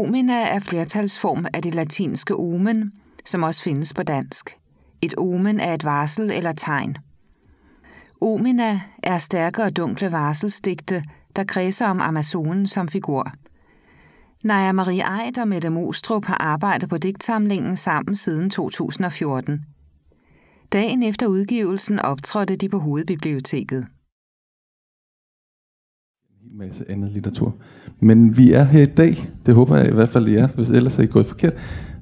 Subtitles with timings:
[0.00, 2.92] Omina er flertalsform af det latinske omen,
[3.24, 4.50] som også findes på dansk.
[5.02, 6.96] Et omen er et varsel eller tegn.
[8.20, 11.04] Omina er stærke og dunkle varselsdigte,
[11.36, 13.32] der kredser om Amazonen som figur.
[14.44, 19.64] Naja Marie Eid og Mette Mostrup har arbejdet på digtsamlingen sammen siden 2014.
[20.72, 23.86] Dagen efter udgivelsen optrådte de på Hovedbiblioteket.
[26.58, 27.54] Masse andet litteratur.
[28.00, 30.70] Men vi er her i dag, det håber jeg i hvert fald, I er, hvis
[30.70, 31.52] ellers er I gået forkert,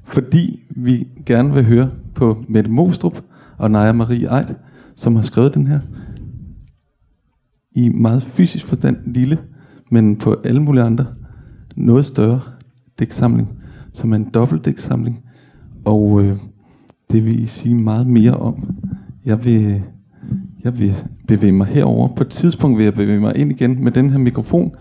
[0.03, 3.21] fordi vi gerne vil høre på Mette Mostrup
[3.57, 4.55] og Naja Marie Eid,
[4.95, 5.79] som har skrevet den her
[7.75, 9.37] i meget fysisk forstand lille,
[9.91, 11.05] men på alle mulige andre
[11.75, 12.41] noget større
[12.99, 13.49] dæksamling,
[13.93, 15.19] som er en dobbelt dæksamling.
[15.85, 16.37] og øh,
[17.11, 18.75] det vil I sige meget mere om.
[19.25, 19.83] Jeg vil,
[20.65, 20.95] jeg vil
[21.27, 22.07] bevæge mig herover.
[22.07, 24.75] På et tidspunkt vil jeg bevæge mig ind igen med den her mikrofon,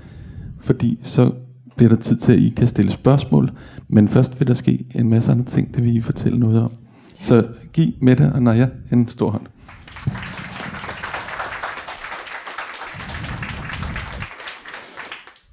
[0.60, 1.32] fordi så
[1.76, 3.50] bliver der tid til, at I kan stille spørgsmål,
[3.88, 6.72] men først vil der ske en masse andre ting, det vil I fortælle noget om.
[7.20, 9.46] Så giv Mette og Naja en stor hånd.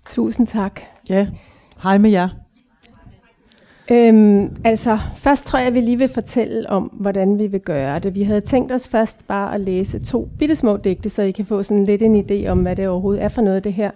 [0.05, 0.81] Tusind tak.
[1.09, 1.27] Ja,
[1.83, 2.40] hej med jer.
[3.91, 7.99] Øhm, altså, først tror jeg, at vi lige vil fortælle om, hvordan vi vil gøre
[7.99, 8.15] det.
[8.15, 11.63] Vi havde tænkt os først bare at læse to bittesmå digte, så I kan få
[11.63, 13.91] sådan lidt en idé om, hvad det overhovedet er for noget, det her.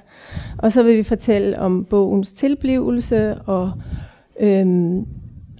[0.58, 3.72] Og så vil vi fortælle om bogens tilblivelse, og
[4.40, 5.06] øhm,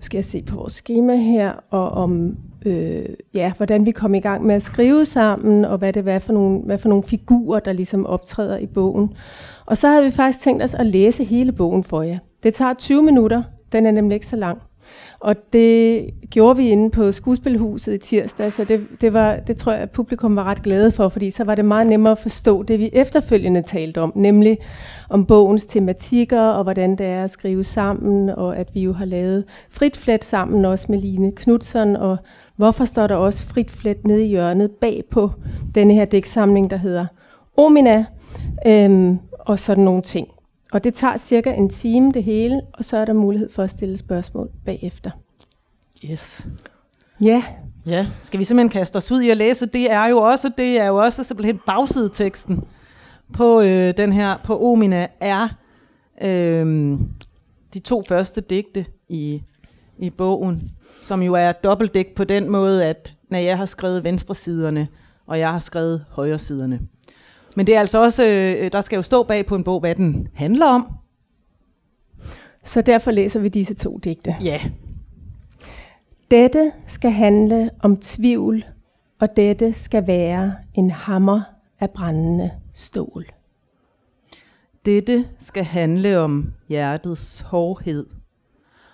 [0.02, 4.20] skal jeg se på vores schema her, og om øh, ja, hvordan vi kom i
[4.20, 7.60] gang med at skrive sammen, og hvad det var for nogle, hvad for nogle figurer,
[7.60, 9.10] der ligesom optræder i bogen.
[9.66, 12.18] Og så havde vi faktisk tænkt os at læse hele bogen for jer.
[12.44, 13.44] Det tager 20 minutter,
[13.76, 14.62] den er nemlig ikke så lang.
[15.20, 19.72] Og det gjorde vi inde på skuespilhuset i tirsdag, så det, det, var, det tror
[19.72, 22.64] jeg, at publikum var ret glade for, fordi så var det meget nemmere at forstå
[22.64, 24.58] det, vi efterfølgende talte om, nemlig
[25.10, 29.06] om bogens tematikker, og hvordan det er at skrive sammen, og at vi jo har
[29.06, 32.18] lavet fritflet sammen også med Line Knudsen, og
[32.56, 35.32] hvorfor står der også fritflet nede i hjørnet bag på
[35.76, 37.06] denne her dæksamling, der hedder
[37.58, 38.06] Omina,
[38.68, 40.28] øhm, og sådan nogle ting.
[40.76, 43.70] Og det tager cirka en time det hele, og så er der mulighed for at
[43.70, 45.12] stille spørgsmål bagefter.
[46.06, 46.48] Yes.
[47.22, 47.44] Ja.
[47.88, 49.66] Ja, skal vi simpelthen kaste os ud i at læse?
[49.66, 52.64] Det er jo også, det er jo også simpelthen bagsideteksten
[53.34, 55.48] på øh, den her, på Omina, er
[56.22, 57.00] øh,
[57.74, 59.44] de to første digte i,
[59.98, 60.72] i bogen,
[61.02, 64.88] som jo er dobbeltdigt på den måde, at når jeg har skrevet venstresiderne,
[65.28, 66.80] og jeg har skrevet højresiderne.
[67.56, 69.96] Men det er altså også, øh, der skal jo stå bag på en bog, hvad
[69.96, 70.88] den handler om.
[72.64, 74.36] Så derfor læser vi disse to digte.
[74.44, 74.62] Ja.
[76.32, 78.66] Dette skal handle om tvivl,
[79.20, 81.42] og dette skal være en hammer
[81.80, 83.26] af brændende stål.
[84.86, 88.06] Dette skal handle om hjertets hårdhed,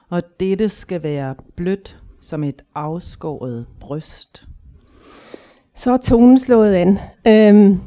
[0.10, 4.48] og dette skal være blødt som et afskåret bryst.
[5.76, 7.00] Så er tonen slået an.
[7.28, 7.80] Øhm,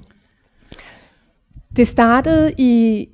[1.76, 3.08] det startede i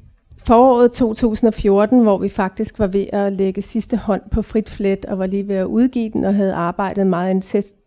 [0.44, 5.18] foråret 2014, hvor vi faktisk var ved at lægge sidste hånd på Frit Flet, og
[5.18, 7.30] var lige ved at udgive den, og havde arbejdet meget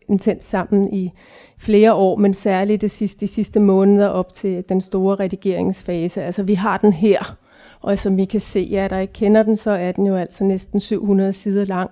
[0.08, 1.12] intens sammen i
[1.58, 6.22] flere år, men særligt det sidste, de sidste måneder op til den store redigeringsfase.
[6.22, 7.36] Altså vi har den her,
[7.80, 10.44] og som vi kan se, ja, der ikke kender den, så er den jo altså
[10.44, 11.90] næsten 700 sider lang.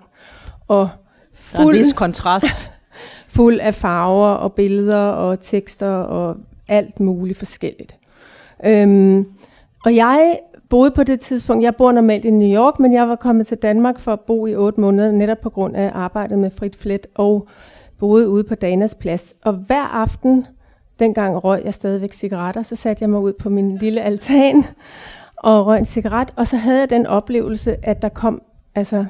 [0.67, 0.89] Og
[1.33, 2.71] fuld, der er en vis kontrast.
[3.35, 7.95] fuld af farver og billeder og tekster og alt muligt forskelligt.
[8.65, 9.25] Øhm,
[9.85, 13.15] og jeg boede på det tidspunkt, jeg bor normalt i New York, men jeg var
[13.15, 16.51] kommet til Danmark for at bo i otte måneder, netop på grund af arbejdet med
[16.51, 17.47] Frit Flet, og
[17.99, 19.33] boede ude på Danas Plads.
[19.43, 20.47] Og hver aften,
[20.99, 24.65] dengang røg jeg stadigvæk cigaretter, så satte jeg mig ud på min lille altan
[25.37, 28.41] og røg en cigaret, og så havde jeg den oplevelse, at der kom
[28.75, 29.05] altså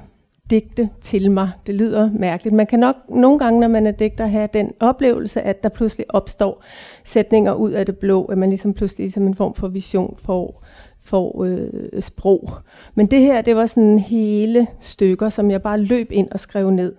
[0.49, 1.51] digte til mig.
[1.67, 2.55] Det lyder mærkeligt.
[2.55, 6.05] Man kan nok nogle gange, når man er digter, have den oplevelse, at der pludselig
[6.09, 6.63] opstår
[7.03, 10.63] sætninger ud af det blå, at man ligesom pludselig som en form for vision får,
[11.01, 12.51] får øh, sprog.
[12.95, 16.71] Men det her, det var sådan hele stykker, som jeg bare løb ind og skrev
[16.71, 16.95] ned.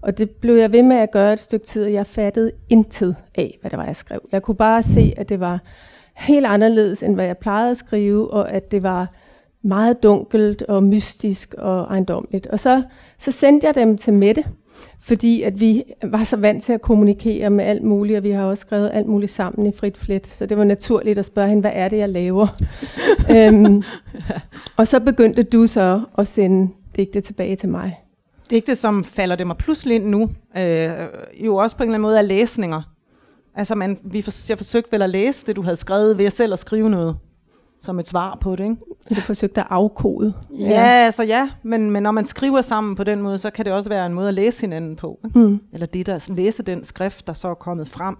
[0.00, 3.16] Og det blev jeg ved med at gøre et stykke tid, og jeg fattede intet
[3.34, 4.20] af, hvad det var, jeg skrev.
[4.32, 5.60] Jeg kunne bare se, at det var
[6.16, 9.12] helt anderledes, end hvad jeg plejede at skrive, og at det var
[9.62, 12.46] meget dunkelt og mystisk og ejendomligt.
[12.46, 12.82] Og så,
[13.18, 14.44] så sendte jeg dem til Mette,
[15.00, 18.44] fordi at vi var så vant til at kommunikere med alt muligt, og vi har
[18.44, 21.60] også skrevet alt muligt sammen i frit flet, så det var naturligt at spørge hende,
[21.60, 22.46] hvad er det, jeg laver?
[23.36, 23.82] øhm,
[24.76, 27.98] og så begyndte du så at sende digte tilbage til mig.
[28.50, 30.90] Digte, som falder det mig pludselig ind nu, øh,
[31.44, 32.82] jo også på en eller anden måde er læsninger.
[33.54, 36.32] Altså, man, vi for, jeg forsøgte vel at læse det, du havde skrevet, ved at
[36.32, 37.16] selv at skrive noget.
[37.80, 38.64] Som et svar på det.
[38.64, 38.76] Ikke?
[39.10, 40.34] Du forsøgte at afkode.
[40.58, 43.64] Ja, ja altså ja, men, men når man skriver sammen på den måde, så kan
[43.64, 45.18] det også være en måde at læse hinanden på.
[45.24, 45.38] Ikke?
[45.38, 45.60] Mm.
[45.72, 48.16] Eller det der, læse den skrift, der så er kommet frem.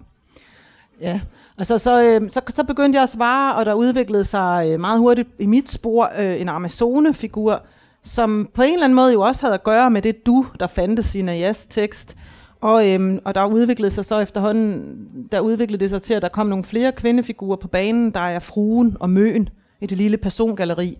[1.01, 1.21] Ja,
[1.57, 4.79] og så, så, øh, så, så begyndte jeg at svare, og der udviklede sig øh,
[4.79, 7.61] meget hurtigt i mit spor øh, en Amazone-figur,
[8.03, 10.67] som på en eller anden måde jo også havde at gøre med det du, der
[10.67, 12.15] fandtes i Najas tekst.
[12.61, 14.97] Og, øhm, og der udviklede sig så efterhånden,
[15.31, 18.11] der udviklede det sig til, at der kom nogle flere kvindefigurer på banen.
[18.11, 19.49] Der er fruen og møen
[19.81, 20.97] i det lille persongalleri.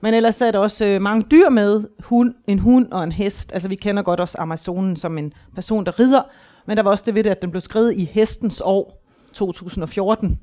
[0.00, 1.84] Men ellers er der også øh, mange dyr med.
[2.04, 3.52] Hund, en hund og en hest.
[3.52, 6.22] Altså vi kender godt også Amazonen som en person, der rider.
[6.66, 9.02] Men der var også det ved det, at den blev skrevet i hestens år
[9.32, 10.38] 2014.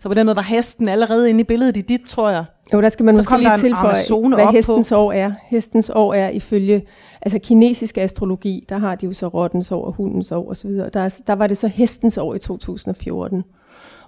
[0.00, 2.44] Så på den måde var hesten allerede inde i billedet i dit, tror jeg.
[2.72, 5.32] Jo, der skal man Så måske lige tilføje, hvad hestens år er.
[5.48, 6.86] Hestens år er ifølge
[7.26, 10.70] altså kinesisk astrologi, der har de jo så rottens år og hundens år osv.
[10.70, 13.44] Der, der var det så hestens år i 2014.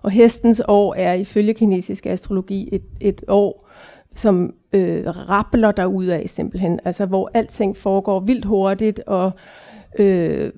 [0.02, 3.68] Og hestens år er ifølge kinesisk astrologi et, et år,
[4.14, 6.80] som øh, rappler der ud af simpelthen.
[6.84, 9.30] Altså hvor alting foregår vildt hurtigt, og
[9.98, 10.50] øh,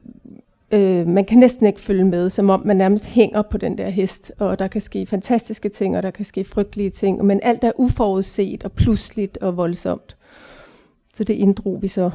[0.70, 3.88] øh, man kan næsten ikke følge med, som om man nærmest hænger på den der
[3.88, 7.64] hest, og der kan ske fantastiske ting, og der kan ske frygtelige ting, men alt
[7.64, 10.16] er uforudset og pludseligt og voldsomt.
[11.14, 12.10] Så det inddrog vi så.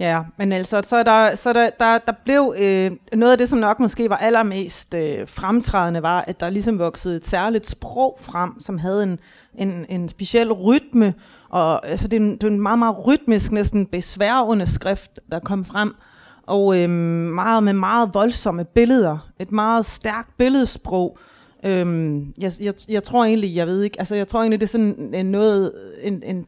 [0.00, 3.58] Ja, men altså, så, der, så der, der, der blev øh, noget af det, som
[3.58, 8.60] nok måske var allermest øh, fremtrædende, var, at der ligesom voksede et særligt sprog frem,
[8.60, 9.18] som havde en,
[9.54, 11.14] en, en speciel rytme,
[11.48, 15.38] og altså, det, er en, det er en meget, meget rytmisk, næsten besværgende skrift, der
[15.38, 15.94] kom frem,
[16.42, 21.18] og øh, meget med meget voldsomme billeder, et meget stærkt billedsprog.
[21.64, 24.70] Øhm, jeg, jeg, jeg tror egentlig, jeg ved ikke, altså jeg tror egentlig, det er
[24.70, 25.72] sådan en, noget,
[26.02, 26.46] en, en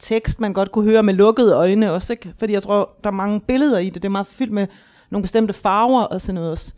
[0.00, 2.32] tekst, man godt kunne høre med lukkede øjne også, ikke?
[2.38, 3.94] Fordi jeg tror, der er mange billeder i det.
[3.94, 4.66] Det er meget fyldt med
[5.10, 6.72] nogle bestemte farver og sådan noget også.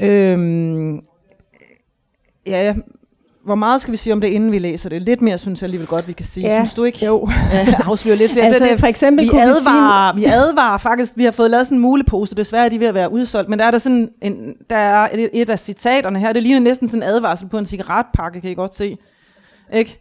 [0.00, 1.00] Øhm,
[2.46, 2.74] ja,
[3.44, 5.02] hvor meget skal vi sige om det, inden vi læser det?
[5.02, 6.46] Lidt mere, synes jeg alligevel godt, vi kan sige.
[6.46, 7.06] Ja, synes du ikke?
[7.06, 7.28] Jo.
[7.52, 9.58] Ja, afsløre lidt altså det, det, for eksempel vi kunne vi sige...
[9.58, 12.86] advarer, vi advarer faktisk, vi har fået lavet sådan en mulepose, desværre er de ved
[12.86, 16.18] at være udsolgt, men der er der sådan en, der er et, et af citaterne
[16.18, 18.98] her, det ligner næsten sådan en advarsel på en cigaretpakke, kan I godt se.
[19.72, 20.00] Ikke?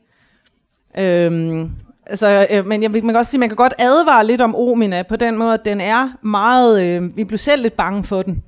[0.98, 1.72] Øhm,
[2.06, 5.04] altså, øh, men jeg, man kan også sige, man kan godt advare lidt om Omina
[5.04, 8.44] på den måde, at den er meget, øh, vi blev selv lidt bange for den.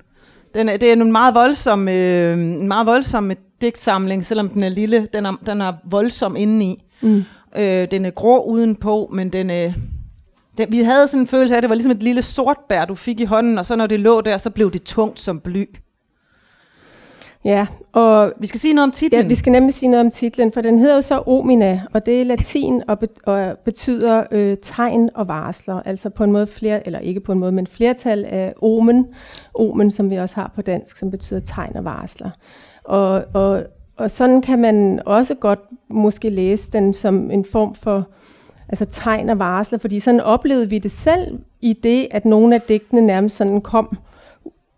[0.54, 4.68] den er, det er en meget voldsom, øh, en meget voldsom digtsamling, selvom den er
[4.68, 6.84] lille, den er, den er voldsom indeni.
[7.00, 7.24] Mm.
[7.56, 9.72] Øh, den er grå udenpå, men den er...
[10.58, 12.94] Den, vi havde sådan en følelse af, at det var ligesom et lille sortbær, du
[12.94, 15.64] fik i hånden, og så når det lå der, så blev det tungt som bly.
[17.48, 19.22] Ja, og Vi skal sige noget om titlen.
[19.22, 22.06] Ja, vi skal nemlig sige noget om titlen, for den hedder jo så Omina, og
[22.06, 26.46] det er latin og, be- og betyder øh, tegn og varsler, altså på en måde
[26.46, 29.06] flere, eller ikke på en måde, men flertal af omen,
[29.54, 32.30] omen, som vi også har på dansk, som betyder tegn og varsler.
[32.84, 33.62] Og, og,
[33.96, 38.08] og sådan kan man også godt måske læse den som en form for
[38.68, 42.60] altså tegn og varsler, fordi sådan oplevede vi det selv i det, at nogle af
[42.60, 43.96] digtene nærmest sådan kom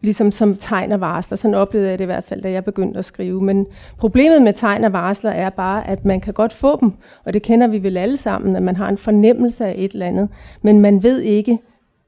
[0.00, 1.36] ligesom som tegn og varsler.
[1.36, 3.42] Sådan oplevede jeg det i hvert fald, da jeg begyndte at skrive.
[3.42, 3.66] Men
[3.98, 6.92] problemet med tegn og varsler er bare, at man kan godt få dem,
[7.24, 10.06] og det kender vi vel alle sammen, at man har en fornemmelse af et eller
[10.06, 10.28] andet,
[10.62, 11.58] men man ved ikke,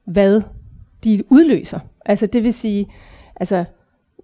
[0.05, 0.43] hvad
[1.05, 1.79] de udløser.
[2.05, 2.87] Altså det vil sige,
[3.37, 3.65] altså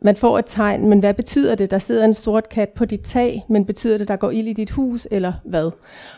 [0.02, 1.70] man får et tegn, men hvad betyder det?
[1.70, 4.52] Der sidder en sort kat på dit tag, men betyder det, der går ild i
[4.52, 5.70] dit hus, eller hvad?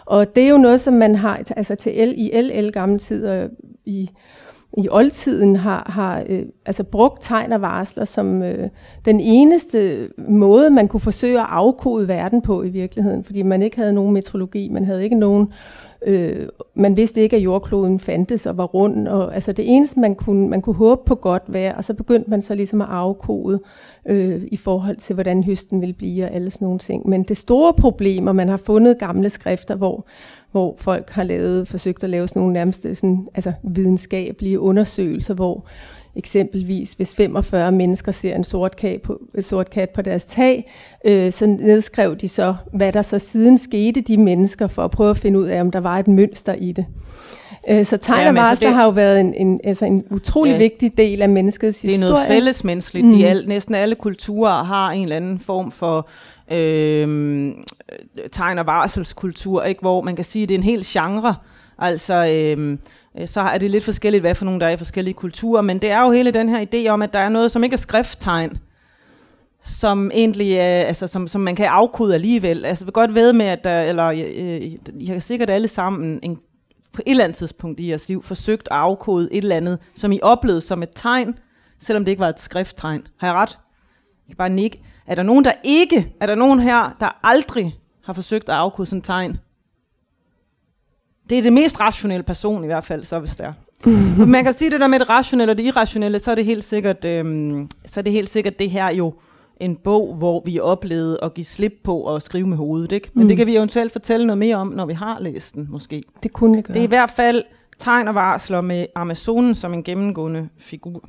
[0.06, 3.48] Og det er jo noget, som man har, altså til L, i LL gamle tider,
[3.84, 4.10] i
[4.78, 8.68] i oldtiden har, har øh, altså brugt tegn og varsler som øh,
[9.04, 13.76] den eneste måde, man kunne forsøge at afkode verden på i virkeligheden, fordi man ikke
[13.76, 15.52] havde nogen metrologi, man havde ikke nogen,
[16.06, 20.14] øh, man vidste ikke, at jordkloden fandtes og var rund, og altså det eneste, man
[20.14, 23.60] kunne, man kunne håbe på godt vejr, og så begyndte man så ligesom at afkode
[24.06, 27.08] øh, i forhold til, hvordan høsten ville blive og alle sådan nogle ting.
[27.08, 30.06] Men det store problem, og man har fundet gamle skrifter, hvor
[30.52, 35.34] hvor folk har lavet, forsøgt at lave sådan nogle nærmest øh, sådan, altså videnskabelige undersøgelser,
[35.34, 35.66] hvor
[36.16, 40.70] eksempelvis hvis 45 mennesker ser en sort kat på, en sort kat på deres tag,
[41.04, 45.10] øh, så nedskrev de så, hvad der så siden skete de mennesker, for at prøve
[45.10, 46.86] at finde ud af, om der var et mønster i det.
[47.70, 50.04] Øh, så tegn og Jamen, altså, varsler det- har jo været en, en, altså en
[50.10, 50.58] utrolig Ja.
[50.58, 52.10] vigtig del af menneskets Det er historie.
[52.12, 53.06] noget fællesmenneskeligt.
[53.06, 53.12] Mm.
[53.12, 53.18] Mm.
[53.18, 56.08] De al, næsten alle kulturer har en eller anden form for
[56.52, 57.52] øh,
[58.32, 59.80] tegn- og varselskultur, ikke?
[59.80, 61.34] hvor man kan sige, at det er en hel genre.
[61.78, 62.78] Altså, øh,
[63.26, 65.90] så er det lidt forskelligt, hvad for nogle der er i forskellige kulturer, men det
[65.90, 68.58] er jo hele den her idé om, at der er noget, som ikke er skrifttegn,
[69.64, 72.64] som egentlig er, altså, som, som man kan afkode alligevel.
[72.64, 74.60] Altså, jeg vil godt ved med, at der, eller øh,
[74.98, 76.38] I har sikkert alle sammen en,
[76.92, 80.12] på et eller andet tidspunkt i jeres liv forsøgt at afkode et eller andet, som
[80.12, 81.38] I oplevede som et tegn,
[81.78, 83.06] selvom det ikke var et skrifttegn.
[83.16, 83.58] Har jeg ret?
[84.28, 84.82] Jeg kan bare nikke.
[85.06, 88.86] Er der nogen, der ikke, er der nogen her, der aldrig har forsøgt at afkode
[88.86, 89.38] sådan tegn.
[91.30, 93.52] Det er det mest rationelle person i hvert fald, så hvis det er.
[94.26, 96.64] Man kan sige det der med det rationelle og det irrationelle, så er det helt
[96.64, 99.14] sikkert, øhm, så er det helt sikkert det her jo
[99.60, 102.92] en bog, hvor vi oplevede at give slip på at skrive med hovedet.
[102.92, 103.10] Ikke?
[103.14, 103.28] Men mm.
[103.28, 106.02] det kan vi eventuelt fortælle noget mere om, når vi har læst den måske.
[106.22, 106.74] Det kunne vi gøre.
[106.74, 107.44] Det er i hvert fald
[107.78, 111.04] tegn og varsler med Amazonen som en gennemgående figur.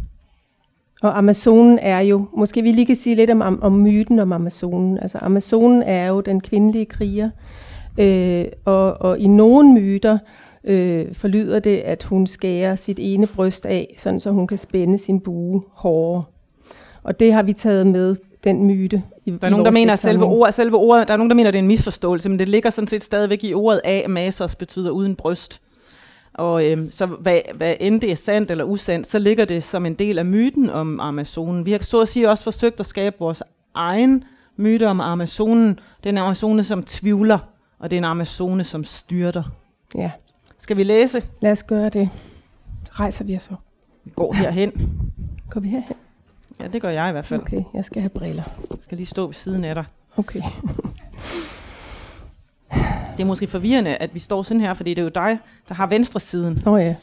[1.01, 4.31] Og Amazonen er jo, måske vi lige kan sige lidt om, om, om myten om
[4.31, 5.00] Amazonen.
[5.00, 7.29] Altså Amazonen er jo den kvindelige kriger,
[8.00, 10.17] øh, og, og i nogle myter
[10.63, 14.98] øh, forlyder det, at hun skærer sit ene bryst af, sådan så hun kan spænde
[14.98, 16.24] sin bue hårdere.
[17.03, 19.03] Og det har vi taget med den myte.
[19.25, 21.36] I, der er nogen, der mener, at selve ordet, selve ordet, der er nogen, der
[21.36, 24.55] mener, det er en misforståelse, men det ligger sådan set stadigvæk i ordet af, masos
[24.55, 25.62] betyder uden bryst.
[26.33, 29.86] Og øhm, så hvad, hvad end det er sandt eller usandt, så ligger det som
[29.86, 31.65] en del af myten om Amazonen.
[31.65, 33.43] Vi har så at sige også forsøgt at skabe vores
[33.74, 34.24] egen
[34.57, 35.69] myte om Amazonen.
[35.69, 37.39] Det er en Amazone, som tvivler,
[37.79, 39.43] og det er en Amazone, som styrter.
[39.95, 40.12] Ja.
[40.60, 41.24] Skal vi læse?
[41.39, 42.10] Lad os gøre det.
[42.91, 43.55] Rejser vi os så.
[44.03, 44.71] Vi går herhen.
[45.50, 45.95] Går vi herhen?
[46.60, 47.41] Ja, det gør jeg i hvert fald.
[47.41, 48.43] Okay, jeg skal have briller.
[48.70, 49.86] Jeg skal lige stå ved siden af dig.
[50.17, 50.41] Okay.
[53.17, 55.74] Det er måske forvirrende, at vi står sådan her, fordi det er jo dig, der
[55.74, 56.63] har venstre siden.
[56.65, 56.96] Åh oh, ja.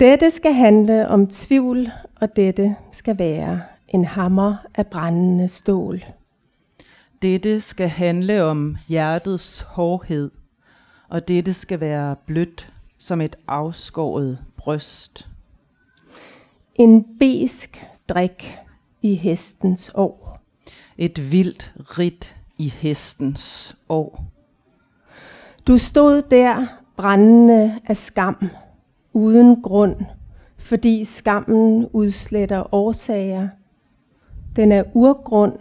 [0.00, 6.04] dette skal handle om tvivl, og dette skal være en hammer af brændende stål.
[7.22, 10.30] Dette skal handle om hjertets hårdhed,
[11.08, 15.28] og dette skal være blødt som et afskåret bryst.
[16.74, 18.58] En besk drik
[19.02, 20.40] i hestens år.
[20.98, 24.24] Et vildt rit i hestens år.
[25.66, 26.66] Du stod der
[26.96, 28.48] brændende af skam,
[29.12, 29.96] uden grund,
[30.58, 33.48] fordi skammen udsletter årsager.
[34.56, 35.52] Den er urgrund,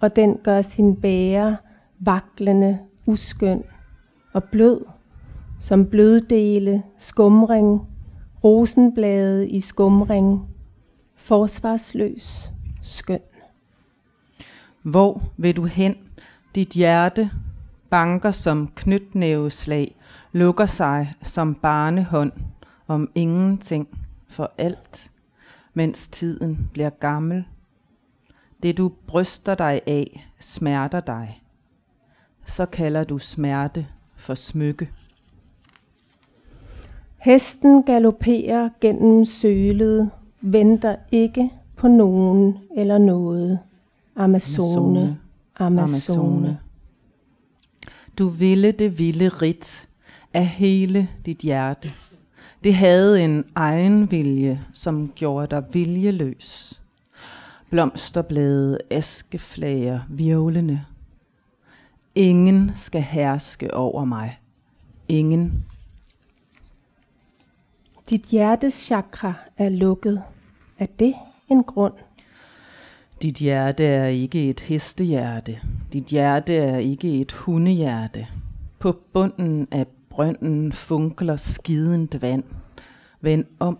[0.00, 1.56] og den gør sin bære
[1.98, 3.62] vaklende, uskøn
[4.32, 4.84] og blød,
[5.60, 7.80] som bløddele, skumring,
[8.44, 10.49] rosenblade i skumring,
[11.30, 13.20] forsvarsløs, skøn.
[14.82, 15.96] Hvor vil du hen?
[16.54, 17.30] Dit hjerte
[17.90, 19.96] banker som knytnæveslag,
[20.32, 22.32] lukker sig som barnehånd
[22.86, 23.88] om ingenting
[24.28, 25.10] for alt,
[25.74, 27.44] mens tiden bliver gammel.
[28.62, 31.42] Det du bryster dig af, smerter dig.
[32.46, 34.90] Så kalder du smerte for smykke.
[37.18, 40.10] Hesten galopperer gennem sølet,
[40.40, 43.58] venter ikke på nogen eller noget.
[44.16, 45.18] Amazone,
[45.58, 45.82] Amazone.
[45.82, 46.58] Amazone.
[48.18, 49.88] Du ville det vilde rit
[50.34, 51.88] af hele dit hjerte.
[52.64, 56.80] Det havde en egen vilje, som gjorde dig viljeløs.
[57.70, 60.80] Blomsterblade, askeflager, virvlende.
[62.14, 64.38] Ingen skal herske over mig.
[65.08, 65.64] Ingen.
[68.10, 70.22] Dit hjertes chakra er lukket.
[70.78, 71.14] Er det
[71.50, 71.92] en grund?
[73.22, 75.60] Dit hjerte er ikke et hestehjerte.
[75.92, 78.26] Dit hjerte er ikke et hundehjerte.
[78.78, 82.44] På bunden af brønden funkler skidende vand.
[83.20, 83.78] Vend om.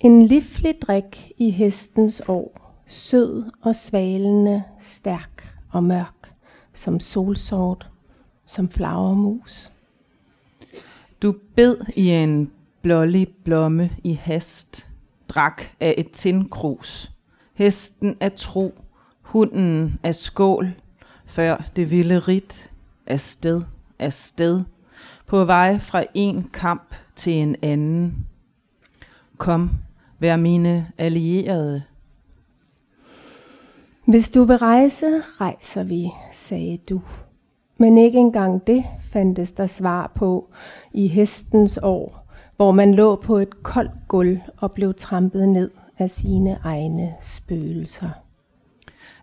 [0.00, 6.34] En livlig drik i hestens år, sød og svalende, stærk og mørk,
[6.72, 7.90] som solsort,
[8.46, 9.73] som flagermus.
[11.22, 12.50] Du bed i en
[12.82, 14.88] blålig blomme i hast,
[15.28, 17.12] drak af et tindkrus.
[17.54, 18.74] Hesten er tro,
[19.22, 20.74] hunden er skål,
[21.26, 22.70] før det vilde rit
[23.06, 23.62] er sted,
[23.98, 24.62] er sted,
[25.26, 28.26] på vej fra en kamp til en anden.
[29.38, 29.70] Kom,
[30.18, 31.82] vær mine allierede.
[34.06, 35.06] Hvis du vil rejse,
[35.40, 37.00] rejser vi, sagde du.
[37.78, 40.48] Men ikke engang det fandtes der svar på
[40.92, 42.26] i hestens år,
[42.56, 48.10] hvor man lå på et koldt gulv og blev trampet ned af sine egne spøgelser.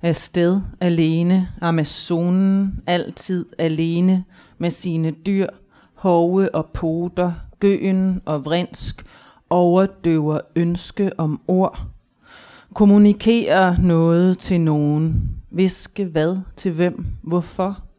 [0.01, 4.23] Afsted alene, Amazonen, altid alene
[4.57, 5.47] med sine dyr,
[5.93, 9.05] hove og poter, gøen og vrinsk,
[9.49, 11.79] overdøver ønske om ord.
[12.73, 15.29] Kommunikerer noget til nogen.
[15.49, 17.90] Viske hvad til hvem, hvorfor.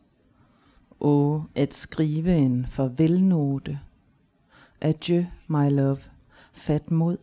[1.02, 3.78] Og at skrive en farvelnote.
[4.80, 5.98] Adieu, my love.
[6.52, 7.16] Fat mod.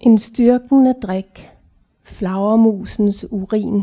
[0.00, 1.50] En styrkende drik,
[2.02, 3.82] flagermusens urin,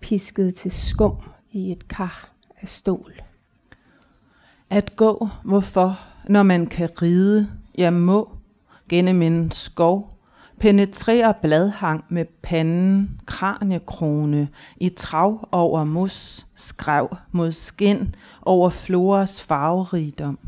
[0.00, 1.16] pisket til skum
[1.52, 3.12] i et kar af stål.
[4.70, 8.30] At gå, hvorfor, når man kan ride, jeg må,
[8.88, 10.17] gennem en skov,
[10.60, 20.38] penetrerer bladhang med panden, kranekrone, i trav over mos, skrav mod skin, over floras farverigdom.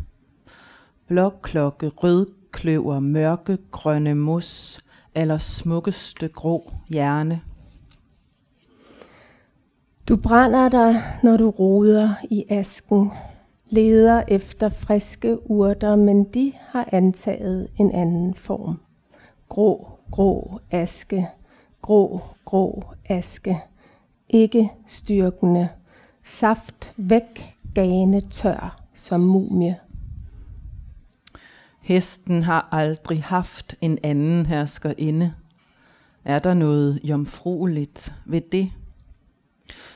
[1.09, 4.81] Blokklokke, rødkløver, mørke, grønne mos,
[5.15, 7.41] eller smukkeste grå hjerne.
[10.09, 13.11] Du brænder dig, når du roder i asken,
[13.71, 18.81] leder efter friske urter, men de har antaget en anden form.
[19.49, 21.29] Grå, grå aske,
[21.83, 23.61] grå, grå aske,
[24.29, 25.69] ikke styrkende,
[26.23, 29.77] saft væk, gane tør som mumie.
[31.81, 35.35] Hesten har aldrig haft en anden hersker inde.
[36.25, 38.73] Er der noget jomfrueligt ved det?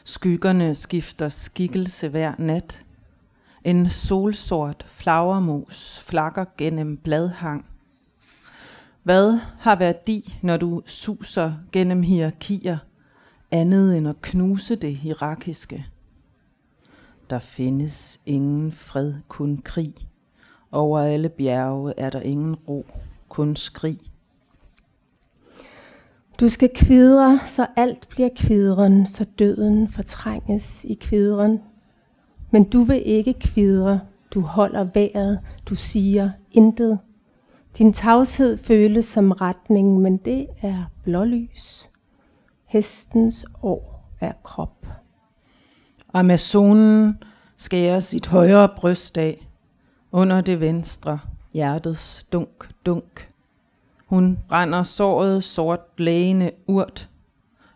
[0.05, 2.83] Skyggerne skifter skikkelse hver nat.
[3.65, 7.67] En solsort flagermus flakker gennem bladhang.
[9.05, 12.79] Hvad har værdi, når du suser gennem hierarkier,
[13.51, 15.87] andet end at knuse det hierarkiske?
[17.31, 19.95] Der findes ingen fred, kun krig.
[20.73, 22.87] Over alle bjerge er der ingen ro,
[23.29, 23.99] kun skrig.
[26.41, 31.61] Du skal kvidre, så alt bliver kvidren, så døden fortrænges i kvidren.
[32.51, 34.01] Men du vil ikke kvidre,
[34.35, 36.99] du holder vejret, du siger intet.
[37.79, 41.91] Din tavshed føles som retning, men det er blålys.
[42.65, 44.87] Hestens år er krop.
[46.13, 47.19] Amazonen
[47.57, 49.49] skærer sit højre bryst af,
[50.13, 51.19] under det venstre
[51.53, 53.31] hjertets dunk, dunk.
[54.07, 57.09] Hun brænder såret sort lægende urt.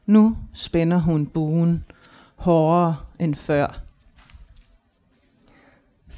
[0.06, 1.84] Nu spænder hun buen
[2.36, 3.87] hårdere end før.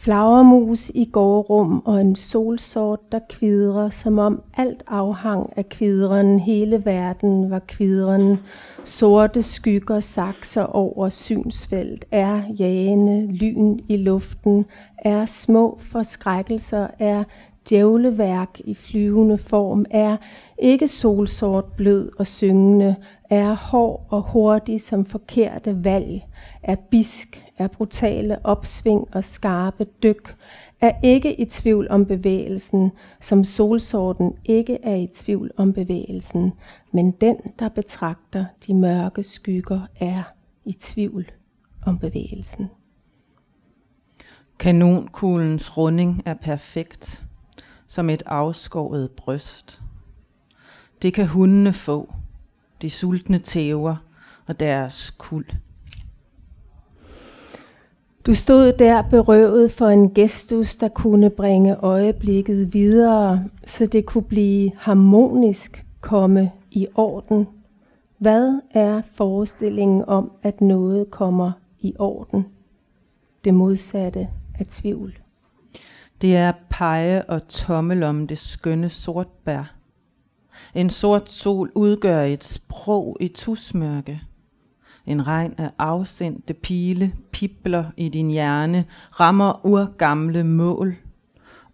[0.02, 6.85] Flagermus i gårdrum og en solsort, der kvidrer, som om alt afhang af kvidren, hele
[6.85, 8.38] verden var kvidren.
[8.85, 14.64] Sorte skygger sakser over synsfelt, er jagende, lyn i luften,
[14.99, 17.25] er små forskrækkelser, er
[17.69, 20.16] djævleværk i flyvende form, er
[20.59, 22.96] ikke solsort, blød og syngende,
[23.31, 26.27] er hård og hurtig som forkerte valg,
[26.62, 30.37] er bisk, er brutale opsving og skarpe dyk,
[30.81, 36.53] er ikke i tvivl om bevægelsen, som solsorten ikke er i tvivl om bevægelsen,
[36.93, 40.23] men den, der betragter de mørke skygger, er
[40.64, 41.31] i tvivl
[41.87, 42.71] om bevægelsen.
[44.59, 47.23] Kanonkuglens runding er perfekt,
[47.87, 49.83] som et afskåret bryst.
[51.03, 52.14] Det kan hundene få,
[52.83, 53.97] de sultne tæver
[54.47, 55.47] og deres kuld.
[58.27, 64.25] Du stod der berøvet for en gestus, der kunne bringe øjeblikket videre, så det kunne
[64.25, 67.49] blive harmonisk, komme i orden.
[68.19, 72.47] Hvad er forestillingen om, at noget kommer i orden?
[73.45, 75.19] Det modsatte af tvivl.
[76.21, 79.80] Det er pege og tommel om det skønne sortbær.
[80.75, 84.20] En sort sol udgør et sprog i tusmørke.
[85.07, 88.85] En regn af afsendte pile pipler i din hjerne,
[89.20, 90.96] rammer urgamle mål.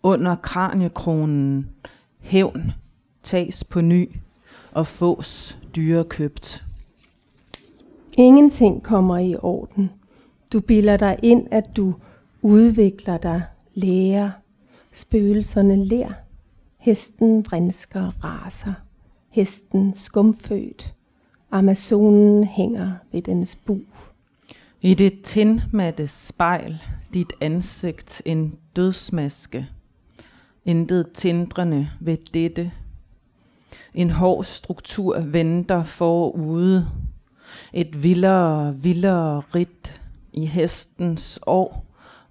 [0.02, 1.68] Under kraniekronen,
[2.20, 2.72] hævn,
[3.22, 4.16] tages på ny
[4.72, 6.62] og fås dyrekøbt.
[8.18, 9.90] Ingenting kommer i orden.
[10.52, 11.94] Du bilder dig ind, at du
[12.42, 13.42] udvikler dig,
[13.74, 14.30] lærer.
[14.92, 16.12] Spøgelserne ler.
[16.86, 18.72] Hesten vrinsker raser.
[19.30, 20.94] Hesten skumfødt.
[21.50, 23.80] Amazonen hænger ved dens bu.
[24.80, 26.82] I det tindmatte spejl,
[27.14, 29.66] dit ansigt en dødsmaske.
[30.64, 32.72] Intet tindrende ved dette.
[33.94, 36.88] En hård struktur venter forude.
[37.72, 40.00] Et vildere, vildere rit
[40.32, 41.85] i hestens år,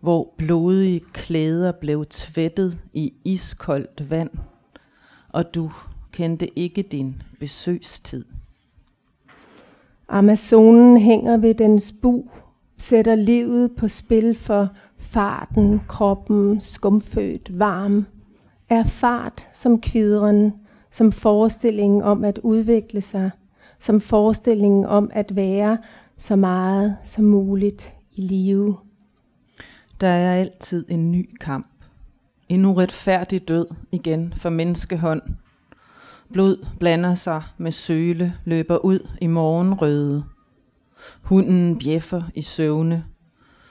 [0.05, 4.29] hvor blodige klæder blev tvættet i iskoldt vand,
[5.29, 5.71] og du
[6.11, 8.25] kendte ikke din besøgstid.
[10.07, 12.23] Amazonen hænger ved dens bu,
[12.77, 18.05] sætter livet på spil for farten, kroppen, skumfødt, varm.
[18.69, 20.53] Er fart som kvideren,
[20.91, 23.31] som forestillingen om at udvikle sig,
[23.79, 25.77] som forestillingen om at være
[26.17, 28.77] så meget som muligt i live.
[30.01, 31.67] Der er altid en ny kamp.
[32.49, 35.21] En uretfærdig død igen for menneskehånd.
[36.33, 40.23] Blod blander sig med søle, løber ud i morgenrøde.
[41.21, 43.05] Hunden bjeffer i søvne.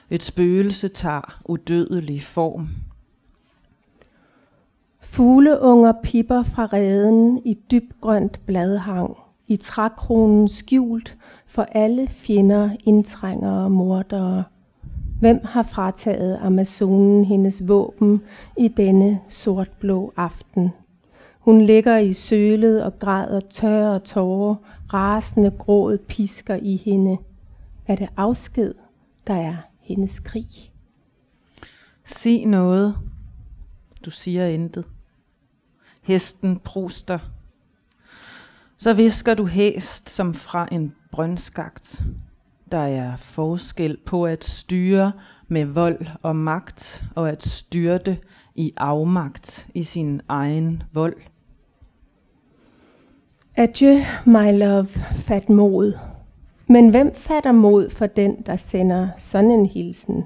[0.09, 2.69] Et spøgelse tager udødelig form.
[5.01, 13.71] Fugleunger pipper fra reden i dybgrønt bladhang, i trækronen skjult for alle fjender, indtrængere og
[13.71, 14.43] mordere.
[15.19, 18.21] Hvem har frataget Amazonen hendes våben
[18.57, 20.69] i denne sortblå aften?
[21.39, 24.55] Hun ligger i sølet og græder tørre tårer,
[24.93, 27.17] rasende gråd pisker i hende.
[27.87, 28.73] Er det afsked,
[29.27, 30.47] der er hendes krig?
[32.05, 32.95] Sig noget.
[34.05, 34.85] Du siger intet.
[36.03, 37.19] Hesten pruster.
[38.77, 42.03] Så visker du hæst som fra en brøndskagt.
[42.71, 45.11] Der er forskel på at styre
[45.47, 48.17] med vold og magt, og at styrte
[48.55, 51.15] i afmagt i sin egen vold.
[53.55, 55.97] Adieu, my love, fat mod.
[56.67, 60.23] Men hvem fatter mod for den, der sender sådan en hilsen?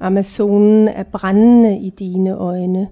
[0.00, 2.88] Amazonen er brændende i dine øjne.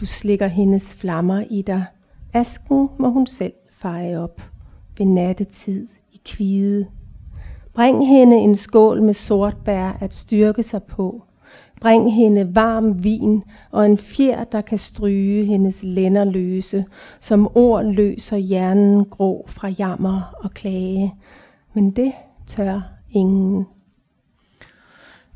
[0.00, 1.84] Du slikker hendes flammer i dig.
[2.32, 4.42] Asken må hun selv feje op
[4.98, 6.86] ved nattetid i kvide.
[7.76, 11.22] Bring hende en skål med sortbær at styrke sig på.
[11.80, 16.84] Bring hende varm vin og en fjer, der kan stryge hendes lænder løse,
[17.20, 21.14] som ord løser hjernen grå fra jammer og klage.
[21.74, 22.12] Men det
[22.46, 23.66] tør ingen.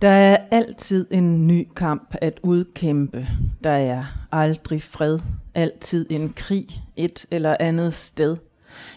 [0.02, 3.26] Der er altid en ny kamp at udkæmpe.
[3.64, 5.18] Der er aldrig fred.
[5.54, 8.36] Altid en krig et eller andet sted.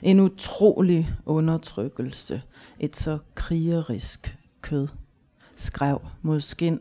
[0.01, 2.41] En utrolig undertrykkelse.
[2.83, 4.87] Et så krigerisk kød.
[5.55, 6.79] Skrev mod skin.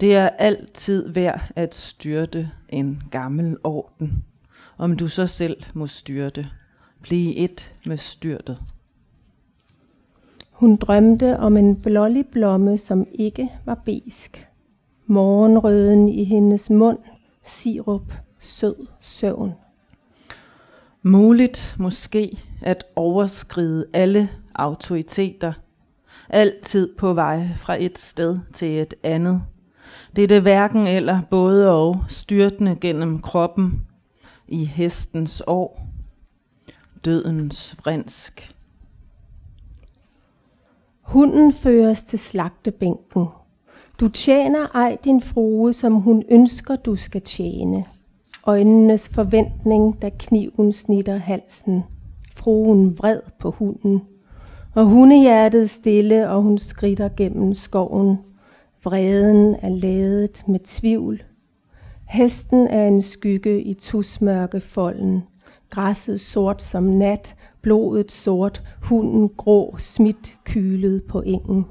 [0.00, 4.24] Det er altid værd at styrte en gammel orden.
[4.78, 6.46] Om du så selv må styrte.
[7.02, 8.62] Bliv et med styrtet.
[10.50, 14.48] Hun drømte om en blålig blomme, som ikke var besk.
[15.06, 16.98] Morgenrøden i hendes mund,
[17.42, 19.54] sirup, sød søvn.
[21.02, 24.28] Muligt måske at overskride alle
[24.60, 25.52] autoriteter.
[26.28, 29.42] Altid på vej fra et sted til et andet.
[30.16, 33.86] Det er det hverken eller både og styrtende gennem kroppen
[34.48, 35.86] i hestens år.
[37.04, 38.54] Dødens vrinsk.
[41.00, 43.26] Hunden føres til slagtebænken.
[44.00, 47.84] Du tjener ej din frue, som hun ønsker, du skal tjene.
[48.46, 51.82] Øjnenes forventning, da kniven snitter halsen.
[52.32, 54.02] Fruen vred på hunden.
[54.74, 58.18] Og hundehjertet stille, og hun skrider gennem skoven.
[58.84, 61.22] Vreden er ladet med tvivl.
[62.08, 65.22] Hesten er en skygge i tusmørke folden.
[65.70, 71.66] Græsset sort som nat, blodet sort, hunden grå, smidt kylet på engen.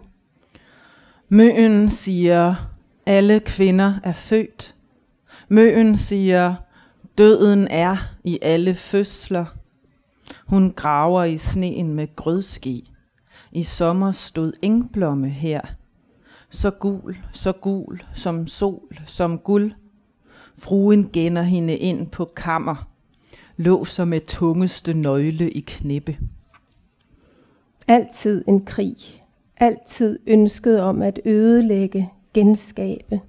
[1.30, 2.56] Møen siger,
[3.06, 4.76] alle kvinder er født.
[5.50, 6.56] Møen siger,
[7.18, 9.46] døden er i alle fødsler.
[10.48, 12.92] Hun graver i sneen med grødski.
[13.52, 15.62] I sommer stod engblomme her.
[16.50, 19.72] Så gul, så gul, som sol, som guld.
[20.58, 22.90] Fruen gænder hende ind på kammer
[23.60, 26.18] låser med tungeste nøgle i knippe.
[27.88, 28.96] Altid en krig.
[29.58, 33.20] Altid ønsket om at ødelægge, genskabe,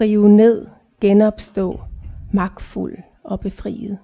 [0.00, 0.66] rive ned,
[1.00, 1.80] genopstå,
[2.32, 3.98] magtfuld og befriet.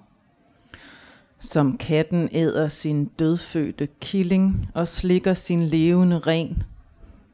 [1.43, 6.63] Som katten æder sin dødfødte killing og slikker sin levende ren.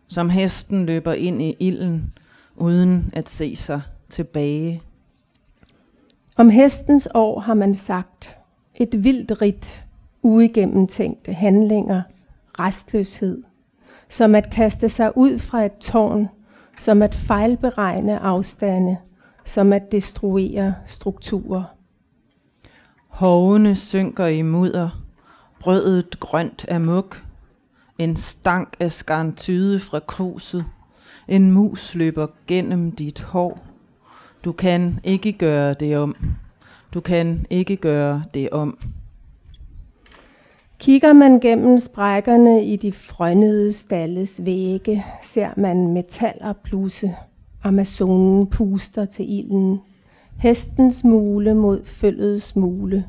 [0.07, 2.13] Som hesten løber ind i ilden,
[2.55, 4.81] uden at se sig tilbage.
[6.37, 8.37] Om hestens år har man sagt,
[8.75, 9.85] et vildt rit,
[10.21, 12.01] uigennemtænkte handlinger,
[12.59, 13.43] restløshed,
[14.09, 16.27] som at kaste sig ud fra et tårn,
[16.79, 18.97] som at fejlberegne afstande,
[19.45, 21.78] som at destruere strukturer.
[23.19, 24.89] Hovene synker i mudder,
[25.59, 27.23] brødet grønt af muk,
[27.97, 30.65] en stank af skarntyde fra kruset,
[31.27, 33.59] en mus løber gennem dit hår.
[34.43, 36.15] Du kan ikke gøre det om.
[36.93, 38.77] Du kan ikke gøre det om.
[40.77, 47.15] Kigger man gennem sprækkerne i de frønnede stalles vægge, ser man metaller bluse.
[47.63, 49.79] Amazonen puster til ilden.
[50.39, 53.05] Hestens mule mod følget mule.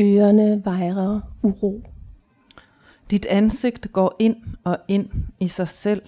[0.00, 1.82] Ørerne vejrer uro.
[3.10, 5.08] Dit ansigt går ind og ind
[5.40, 6.02] i sig selv.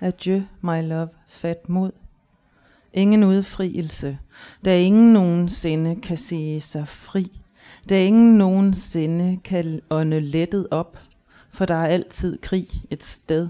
[0.00, 1.90] Adieu, my love, fat mod.
[2.92, 4.18] Ingen udfrielse,
[4.64, 7.40] da ingen nogensinde kan se sig fri,
[7.88, 10.98] da ingen nogensinde kan ånde lettet op,
[11.50, 13.48] for der er altid krig et sted.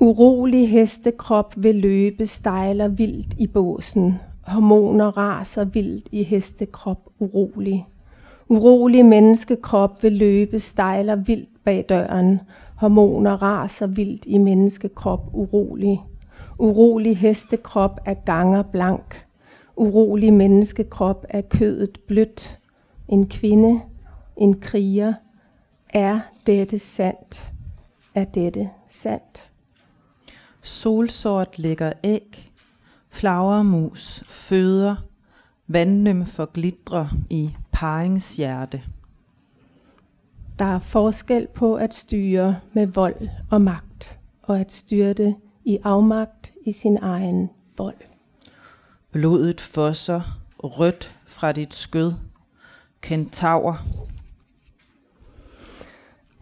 [0.00, 4.14] Urolig hestekrop vil løbe stejler vildt i båsen,
[4.46, 7.86] Hormoner raser vildt i hestekrop urolig.
[8.48, 12.40] Urolig menneskekrop vil løbe stejler vildt bag døren.
[12.76, 16.00] Hormoner raser vildt i menneskekrop urolig.
[16.58, 19.26] Urolig hestekrop er ganger blank.
[19.76, 22.58] Urolig menneskekrop er kødet blødt.
[23.08, 23.80] En kvinde,
[24.36, 25.12] en kriger.
[25.88, 27.52] Er dette sandt?
[28.14, 29.55] Er dette sandt?
[30.66, 32.52] Solsort lægger æg.
[33.08, 34.96] Flagermus føder.
[35.66, 38.82] Vandnymfer glitrer i paringshjerte.
[40.58, 46.52] Der er forskel på at styre med vold og magt, og at styrte i afmagt
[46.64, 47.96] i sin egen vold.
[49.10, 52.12] Blodet fosser rødt fra dit skød.
[53.00, 53.80] Kentaur.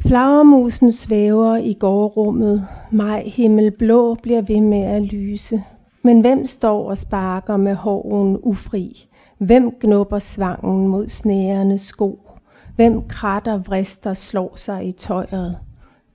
[0.07, 2.69] Flagermusen svæver i gårdrummet.
[2.91, 5.63] Maj himmelblå bliver ved med at lyse.
[6.03, 9.09] Men hvem står og sparker med håren ufri?
[9.39, 12.31] Hvem knupper svangen mod snærende sko?
[12.77, 15.59] Hvem kratter, vrister, slår sig i tøjet?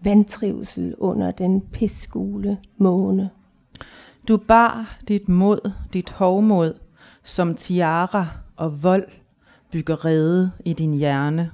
[0.04, 3.30] Vandtrivsel under den pisgule måne.
[4.28, 6.73] Du bar dit mod, dit hovmod,
[7.23, 9.08] som tiara og vold
[9.71, 11.52] bygger rede i din hjerne.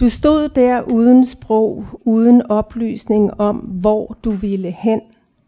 [0.00, 5.00] Du stod der uden sprog, uden oplysning om, hvor du ville hen.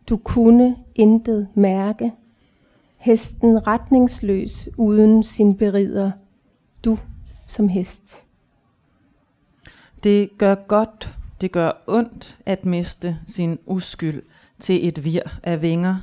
[0.09, 2.13] Du kunne intet mærke.
[2.97, 6.11] Hesten retningsløs uden sin berider.
[6.85, 6.99] Du
[7.47, 8.25] som hest.
[10.05, 14.23] Det gør godt, det gør ondt at miste sin uskyld
[14.61, 15.97] til et vir af vinger.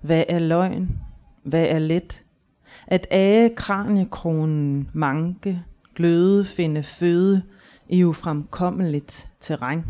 [0.00, 0.98] Hvad er løgn?
[1.42, 2.22] Hvad er let?
[2.86, 5.62] At age kraniekronen manke,
[5.94, 7.42] gløde finde føde
[7.92, 9.84] i ufremkommeligt terræn.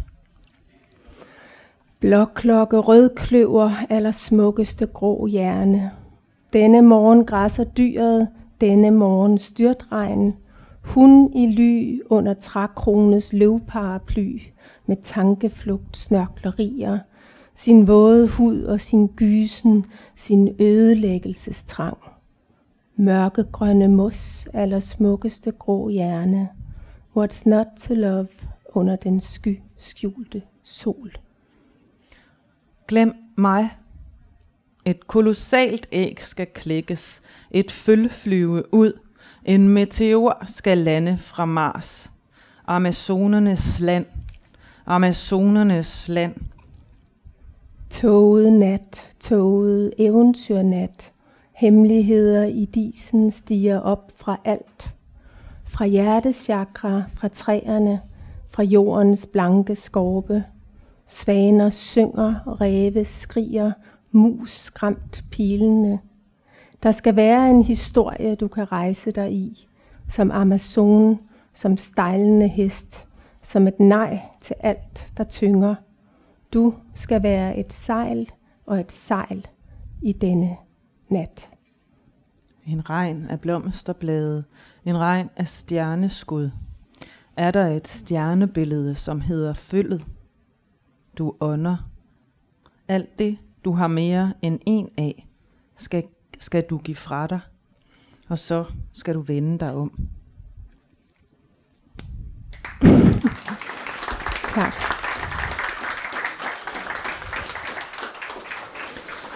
[2.01, 5.91] Blokklokke, rødkløver, aller smukkeste grå hjerne.
[6.53, 8.29] Denne morgen græsser dyret,
[8.61, 10.35] denne morgen styrtregnen.
[10.83, 14.41] Hun i ly under trækrones løvparaply
[14.87, 16.99] med tankeflugt snørklerier.
[17.55, 19.85] Sin våde hud og sin gysen,
[20.17, 21.99] sin ødelæggelsestrang.
[22.97, 26.49] Mørkegrønne mos, aller smukkeste grå hjerne.
[27.17, 28.29] What's not to love
[28.75, 31.13] under den sky skjulte sol.
[32.89, 33.71] Glem mig.
[34.85, 37.23] Et kolossalt æg skal klækkes.
[37.51, 38.93] Et føl flyve ud.
[39.45, 42.13] En meteor skal lande fra Mars.
[42.67, 44.07] Amazonernes land.
[44.87, 46.35] Amazonernes land.
[47.91, 51.13] Tåget nat, tåget eventyrnat.
[51.53, 54.95] Hemmeligheder i disen stiger op fra alt.
[55.73, 58.01] Fra hjertechakra, fra træerne,
[58.49, 60.45] fra jordens blanke skorpe.
[61.07, 63.73] Svaner synger, ræve skriger,
[64.11, 66.01] mus skræmt pilene.
[66.83, 69.69] Der skal være en historie, du kan rejse dig i,
[70.09, 71.21] som Amazon,
[71.53, 73.07] som stejlende hest,
[73.43, 75.75] som et nej til alt, der tynger.
[76.55, 78.31] Du skal være et sejl
[78.67, 79.47] og et sejl
[80.03, 80.57] i denne
[81.09, 81.51] nat.
[82.67, 84.45] En regn af blomsterblade,
[84.85, 86.51] en regn af stjerneskud.
[87.37, 90.05] Er der et stjernebillede, som hedder følget?
[91.19, 91.77] Du ånder.
[92.89, 95.29] Alt det, du har mere end en af,
[95.77, 96.05] skal,
[96.39, 97.41] skal du give fra dig,
[98.29, 99.93] og så skal du vende dig om.
[104.55, 104.73] Tak.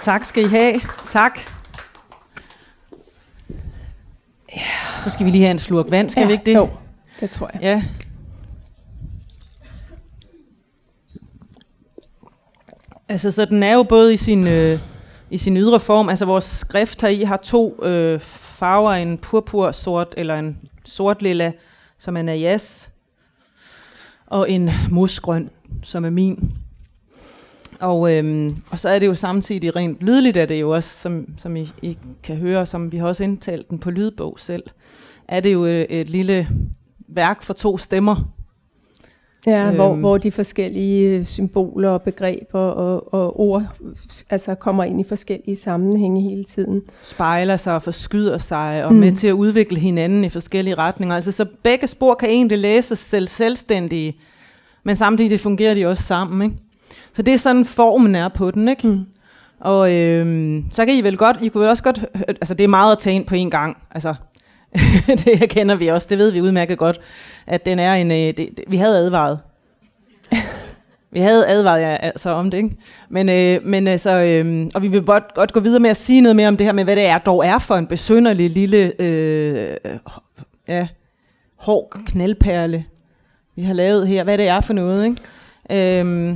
[0.02, 0.80] Tak skal I have.
[1.10, 1.55] Tak.
[5.06, 6.54] Så skal vi lige have en slurk vand, skal ja, vi ikke det?
[6.54, 6.68] Jo,
[7.20, 7.62] det tror jeg.
[7.62, 7.82] Ja.
[13.08, 14.80] Altså, så den er jo både i sin, øh,
[15.30, 19.72] i sin ydre form, altså vores skrift her i har to øh, farver, en purpur
[19.72, 21.52] sort eller en sort lilla,
[21.98, 22.90] som er najas,
[24.26, 25.50] og en musgrøn,
[25.82, 26.52] som er min.
[27.80, 31.26] Og, øhm, og så er det jo samtidig rent lydligt, er det jo også, som,
[31.38, 34.62] som I, I kan høre, som vi har også indtalt den på lydbog selv,
[35.28, 36.48] er det jo et, et lille
[37.08, 38.32] værk for to stemmer.
[39.46, 39.74] Ja, øhm.
[39.74, 43.62] hvor, hvor de forskellige symboler og begreber og, og ord
[44.30, 46.82] altså kommer ind i forskellige sammenhænge hele tiden.
[47.02, 48.98] Spejler sig og forskyder sig og mm.
[49.00, 51.14] med til at udvikle hinanden i forskellige retninger.
[51.14, 54.16] Altså så begge spor kan egentlig læses selv selvstændige,
[54.84, 56.56] men samtidig fungerer de også sammen, ikke?
[57.14, 58.88] Så det er sådan formen er på den, ikke?
[58.88, 59.00] Mm.
[59.60, 62.68] Og øhm, så kan I vel godt, I kunne vel også godt, altså det er
[62.68, 64.14] meget at tage ind på en gang, altså
[65.24, 67.00] det kender vi også, det ved vi udmærket godt,
[67.46, 69.38] at den er en, øh, det, det, vi havde advaret.
[71.10, 72.76] Vi havde advaret jer altså om det, ikke?
[73.08, 75.96] Men, øh, men altså, øh, øhm, og vi vil godt, godt gå videre med at
[75.96, 78.50] sige noget mere om det her med, hvad det er, dog er for en besynderlig
[78.50, 79.76] lille, øh,
[80.68, 80.86] ja,
[81.56, 82.84] hård knaldperle,
[83.56, 84.24] vi har lavet her.
[84.24, 86.00] Hvad det er for noget, ikke?
[86.00, 86.34] Øh,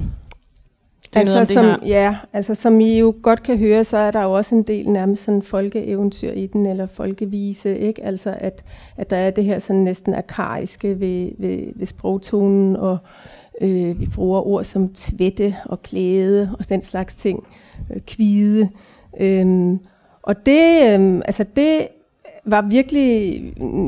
[1.18, 4.22] altså, noget som, det Ja, altså som I jo godt kan høre, så er der
[4.22, 8.04] jo også en del nærmest sådan folkeeventyr i den, eller folkevise, ikke?
[8.04, 8.64] Altså at,
[8.96, 12.98] at der er det her sådan næsten arkaiske ved, ved, ved sprogtonen, og
[13.60, 17.46] øh, vi bruger ord som tvætte og klæde og den slags ting,
[17.94, 18.68] øh, kvide.
[19.20, 19.78] Øhm,
[20.22, 21.88] og det, øh, altså det
[22.44, 23.42] var virkelig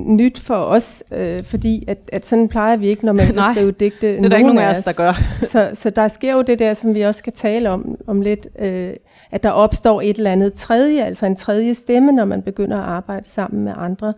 [0.07, 3.71] nyt for os, øh, fordi at, at sådan plejer vi ikke, når man Nej, skrive
[3.73, 4.07] digte.
[4.07, 5.23] det er der ikke nogen af os, der gør.
[5.53, 8.49] så, så der sker jo det der, som vi også skal tale om, om lidt,
[8.59, 8.93] øh,
[9.31, 12.85] at der opstår et eller andet tredje, altså en tredje stemme, når man begynder at
[12.85, 14.15] arbejde sammen med andre,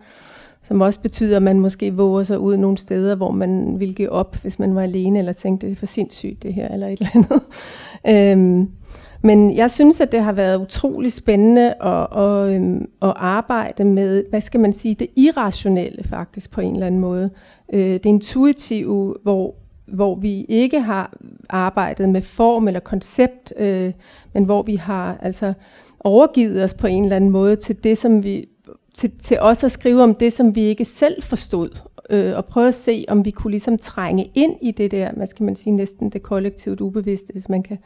[0.63, 4.11] som også betyder, at man måske våger sig ud nogle steder, hvor man ville give
[4.11, 6.99] op, hvis man var alene, eller tænkte, det er for sindssygt det her, eller et
[6.99, 7.41] eller andet.
[8.31, 8.69] øhm,
[9.25, 14.23] men jeg synes, at det har været utrolig spændende at, at, øhm, at arbejde med,
[14.29, 17.29] hvad skal man sige, det irrationelle faktisk på en eller anden måde.
[17.73, 21.17] Øh, det intuitive, hvor, hvor vi ikke har
[21.49, 23.91] arbejdet med form eller koncept, øh,
[24.33, 25.53] men hvor vi har altså
[25.99, 28.49] overgivet os på en eller anden måde til det, som vi
[28.93, 31.69] til, til os at skrive om det, som vi ikke selv forstod,
[32.09, 35.27] øh, og prøve at se, om vi kunne ligesom trænge ind i det der, hvad
[35.27, 37.77] skal man sige, næsten det kollektivt ubevidste, hvis man kan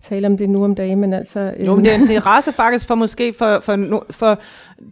[0.00, 1.54] tale om det nu om dagen, men altså...
[1.58, 1.66] Øh.
[1.66, 4.40] Jo, men det er en interesse faktisk for måske for, for, for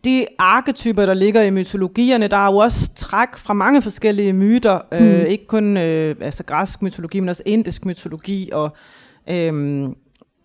[0.04, 2.28] de arketyper, der ligger i mytologierne.
[2.28, 5.06] Der er jo også træk fra mange forskellige myter, øh, mm.
[5.06, 8.76] øh, ikke kun øh, altså græsk mytologi, men også indisk mytologi, og
[9.30, 9.88] øh,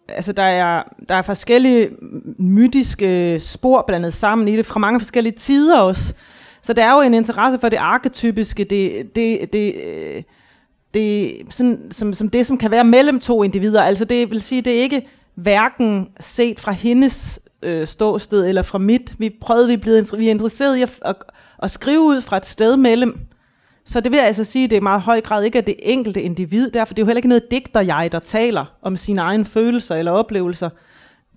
[0.07, 1.89] altså der er, der er forskellige
[2.37, 6.13] mytiske spor blandet sammen i det, fra mange forskellige tider også.
[6.61, 10.23] Så der er jo en interesse for det arketypiske, det, det, det, øh,
[10.93, 13.81] det, sådan, som, som det, som kan være mellem to individer.
[13.81, 18.77] Altså det vil sige, det er ikke hverken set fra hendes øh, ståsted eller fra
[18.77, 19.13] mit.
[19.17, 21.15] Vi prøvede, vi blevet, vi er interesseret i at, at,
[21.63, 23.19] at skrive ud fra et sted mellem.
[23.85, 26.21] Så det vil altså sige, at det er meget høj grad ikke er det enkelte
[26.21, 29.45] individ, derfor det er jo heller ikke noget digter jeg, der taler om sine egne
[29.45, 30.69] følelser eller oplevelser.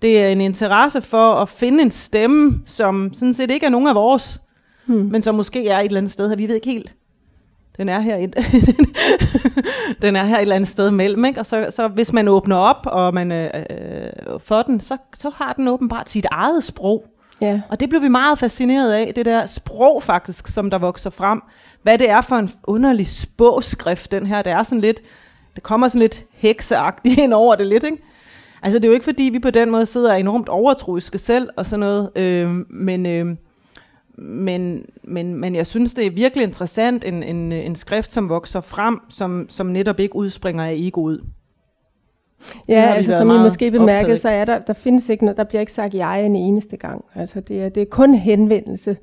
[0.01, 3.87] Det er en interesse for at finde en stemme, som sådan set ikke er nogen
[3.87, 4.41] af vores,
[4.85, 5.09] hmm.
[5.11, 6.35] men som måske er et eller andet sted her.
[6.35, 6.91] Vi ved ikke helt,
[7.77, 8.35] den er her et,
[10.01, 11.39] den er her et eller andet sted mellem, ikke?
[11.39, 15.31] Og så, så hvis man åbner op, og man øh, øh, får den, så, så
[15.35, 17.05] har den åbenbart sit eget sprog.
[17.41, 17.61] Ja.
[17.69, 21.41] Og det blev vi meget fascineret af, det der sprog faktisk, som der vokser frem.
[21.83, 24.41] Hvad det er for en underlig spåskrift, den her.
[24.41, 25.01] Det er sådan lidt,
[25.55, 27.97] det kommer sådan lidt hekseagtigt ind over det lidt, ikke?
[28.61, 31.65] Altså det er jo ikke fordi, vi på den måde sidder enormt overtroiske selv og
[31.65, 33.05] sådan noget, øh, men...
[33.05, 33.35] Øh,
[34.17, 38.61] men, men, men jeg synes, det er virkelig interessant, en, en, en skrift, som vokser
[38.61, 41.23] frem, som, som netop ikke udspringer af egoet.
[42.67, 45.59] Ja, altså som I måske bemærkede, så er der, der findes ikke noget, der bliver
[45.59, 47.05] ikke sagt jeg en eneste gang.
[47.15, 48.97] Altså det er, det er kun henvendelse,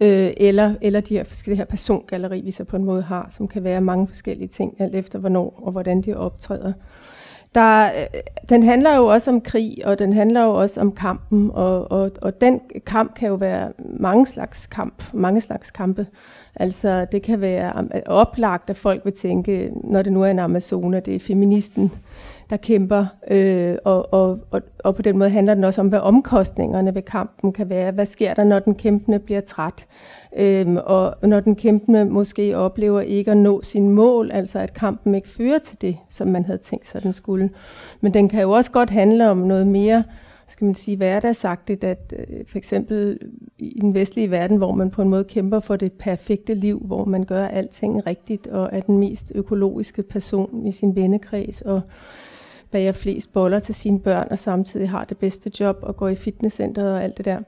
[0.00, 3.48] øh, eller, eller de her forskellige her persongalleri, vi så på en måde har, som
[3.48, 6.72] kan være mange forskellige ting, alt efter hvornår og hvordan de optræder.
[7.56, 11.50] Der, øh, den handler jo også om krig, og den handler jo også om kampen,
[11.54, 16.06] og, og, og den kamp kan jo være mange slags kamp, mange slags kampe.
[16.54, 20.38] Altså det kan være øh, oplagt, at folk vil tænke, når det nu er en
[20.38, 21.92] Amazone, det er feministen,
[22.50, 25.98] der kæmper, øh, og, og, og, og på den måde handler den også om, hvad
[25.98, 27.92] omkostningerne ved kampen kan være.
[27.92, 29.86] Hvad sker der, når den kæmpende bliver træt?
[30.36, 35.14] Øhm, og når den kæmpende måske oplever ikke at nå sin mål, altså at kampen
[35.14, 37.50] ikke fører til det, som man havde tænkt sig, den skulle.
[38.00, 40.04] Men den kan jo også godt handle om noget mere,
[40.48, 43.18] skal man sige, hverdagsagtigt, at øh, for eksempel
[43.58, 47.04] i den vestlige verden, hvor man på en måde kæmper for det perfekte liv, hvor
[47.04, 51.80] man gør alting rigtigt og er den mest økologiske person i sin vennekreds og
[52.70, 56.14] bager flest boller til sine børn og samtidig har det bedste job og går i
[56.14, 57.38] fitnesscenteret og alt det der.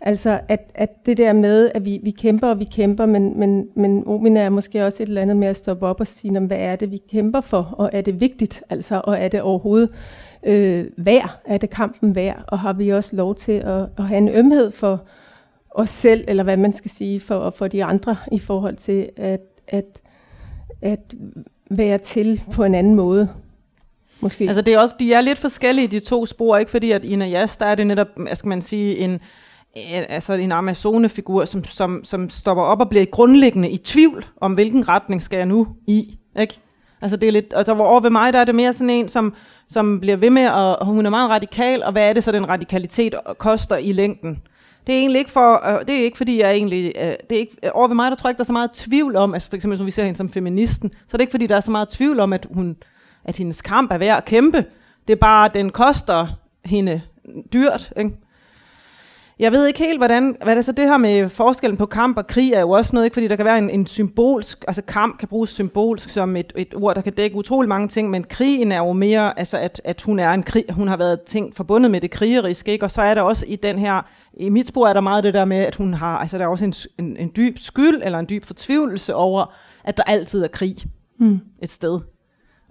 [0.00, 3.68] Altså at, at det der med, at vi, vi kæmper og vi kæmper, men, men,
[3.74, 6.58] men Omina er måske også et eller andet med at stoppe op og sige, hvad
[6.60, 9.90] er det, vi kæmper for, og er det vigtigt, altså, og er det overhovedet
[10.46, 14.18] øh, værd, er det kampen værd, og har vi også lov til at, at have
[14.18, 15.02] en ømhed for
[15.70, 19.40] os selv, eller hvad man skal sige, for, for de andre, i forhold til at,
[19.68, 20.00] at,
[20.82, 21.14] at
[21.70, 23.28] være til på en anden måde.
[24.20, 24.44] Måske.
[24.44, 27.16] Altså det er også, de er lidt forskellige, de to spor, ikke fordi at i
[27.16, 29.20] Najas, der er det netop, hvad skal man sige, en,
[30.08, 34.88] altså en Amazone-figur, som, som, som stopper op og bliver grundlæggende i tvivl om, hvilken
[34.88, 36.58] retning skal jeg nu i, ikke?
[37.00, 39.34] Altså det er lidt, altså over ved mig, der er det mere sådan en, som,
[39.68, 42.32] som bliver ved med, at, og hun er meget radikal, og hvad er det så,
[42.32, 44.42] den radikalitet koster i længden?
[44.86, 47.38] Det er egentlig ikke for, øh, det er ikke fordi jeg egentlig, øh, det er
[47.38, 49.48] ikke, over ved mig, der tror jeg ikke, der er så meget tvivl om, altså
[49.48, 51.60] for eksempel, som vi ser hende som feministen, så er det ikke fordi, der er
[51.60, 52.76] så meget tvivl om, at hun,
[53.26, 54.64] at hendes kamp er værd at kæmpe.
[55.06, 56.26] Det er bare, at den koster
[56.64, 57.00] hende
[57.52, 57.92] dyrt.
[57.96, 58.10] Ikke?
[59.38, 62.16] Jeg ved ikke helt, hvordan, hvad det er så det her med forskellen på kamp
[62.16, 63.14] og krig er jo også noget, ikke?
[63.14, 66.74] fordi der kan være en, en symbolsk, altså kamp kan bruges symbolsk som et, et
[66.74, 70.02] ord, der kan dække utrolig mange ting, men krigen er jo mere, altså at, at
[70.02, 72.84] hun er en krig, hun har været ting forbundet med det krigeriske, ikke?
[72.84, 74.02] og så er der også i den her,
[74.34, 76.48] i mit spor er der meget det der med, at hun har, altså der er
[76.48, 79.54] også en, en, en dyb skyld, eller en dyb fortvivlelse over,
[79.84, 80.76] at der altid er krig
[81.18, 81.40] mm.
[81.62, 82.00] et sted.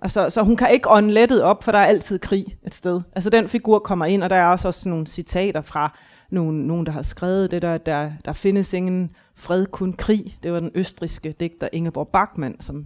[0.02, 3.02] Altså, så hun kan ikke ånde lettet op, for der er altid krig et sted.
[3.16, 5.98] Altså den figur kommer ind, og der er også, også nogle citater fra
[6.30, 10.38] nogen, nogen der har skrevet det der, der, der findes ingen fred, kun krig.
[10.43, 12.86] Det var den østriske digter Ingeborg Bachmann, som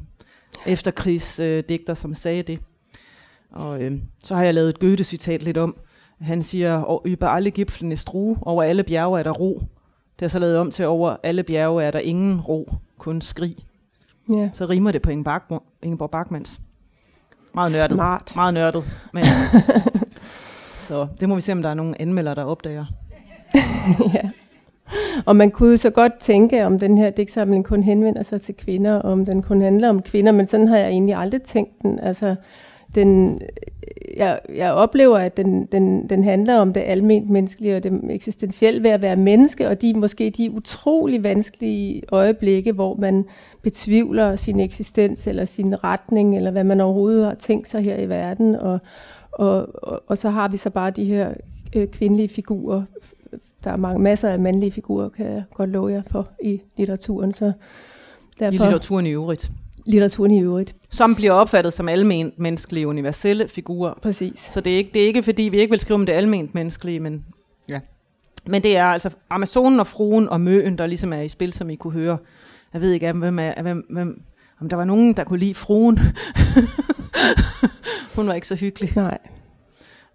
[0.66, 2.60] efterkrigsdigter, øh, som sagde det.
[3.52, 5.78] Og øh, så har jeg lavet et Goethe-citat lidt om.
[6.22, 9.64] Han siger, über alle Gipfeln ist Ruhe, over alle bjerge er der ro.
[10.20, 13.56] Det er så lavet om til, over alle bjerge er der ingen ro, kun skrig.
[14.36, 14.50] Ja.
[14.54, 15.10] Så rimer det på
[15.82, 16.62] Ingeborg Bachmanns.
[17.54, 17.96] Meget nørdet.
[17.96, 18.32] Smart.
[18.36, 18.84] Meget nørdet.
[19.14, 19.24] Men,
[20.88, 22.86] så det må vi se, om der er nogen anmeldere, der opdager.
[24.14, 24.30] ja.
[25.26, 28.96] Og man kunne så godt tænke, om den her digtsamling kun henvender sig til kvinder,
[28.96, 32.00] og om den kun handler om kvinder, men sådan har jeg egentlig aldrig tænkt den.
[32.00, 32.36] Altså,
[32.96, 33.40] den,
[34.18, 38.84] jeg, jeg oplever, at den, den, den handler om det alment menneskelige og det eksistentielle
[38.84, 43.26] ved at være menneske, og de måske de utrolig vanskelige øjeblikke, hvor man
[43.62, 48.10] betvivler sin eksistens eller sin retning, eller hvad man overhovedet har tænkt sig her i
[48.10, 48.56] verden.
[48.56, 48.80] Og,
[49.32, 51.34] og, og, og så har vi så bare de her
[51.76, 52.84] øh, kvindelige figurer.
[53.64, 57.34] Der er mange, masser af mandlige figurer, kan jeg godt love jer for i litteraturen.
[57.34, 57.52] Så
[58.40, 59.52] derfor, I litteraturen i øvrigt
[59.90, 60.76] litteraturen i øvrigt.
[60.90, 63.94] Som bliver opfattet som alment menneskelige universelle figurer.
[64.02, 64.40] Præcis.
[64.40, 66.56] Så det er, ikke, det er ikke fordi, vi ikke vil skrive om det alment
[66.56, 67.26] menneskelige, men,
[67.70, 67.80] ja.
[68.46, 71.70] men det er altså Amazonen og fruen og møen, der ligesom er i spil, som
[71.70, 72.18] I kunne høre.
[72.74, 74.22] Jeg ved ikke, hvem er, hvem, hvem,
[74.62, 76.00] om der var nogen, der kunne lide fruen.
[78.16, 78.94] Hun var ikke så hyggelig.
[78.96, 79.18] Nej.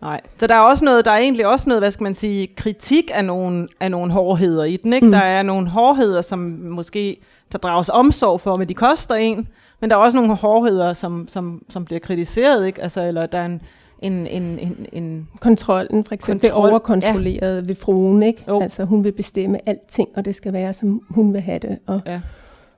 [0.01, 2.47] Nej, så der er også noget, der er egentlig også noget, hvad skal man sige,
[2.47, 5.07] kritik af nogle, af nogle hårdheder i den, ikke?
[5.07, 5.13] Mm.
[5.13, 7.17] Der er nogle hårdheder, som måske
[7.53, 9.49] der drages omsorg for, men de koster en,
[9.85, 12.83] men der er også nogle hårdheder, som, som, som bliver kritiseret, ikke?
[12.83, 13.61] Altså, eller der er en,
[13.99, 17.67] en, en, en, en Kontrollen, for eksempel, kontrol, det overkontrollerede ja.
[17.67, 18.45] ved fruen, ikke?
[18.49, 18.61] Jo.
[18.61, 22.01] Altså, hun vil bestemme alting, og det skal være, som hun vil have det, og,
[22.07, 22.21] ja.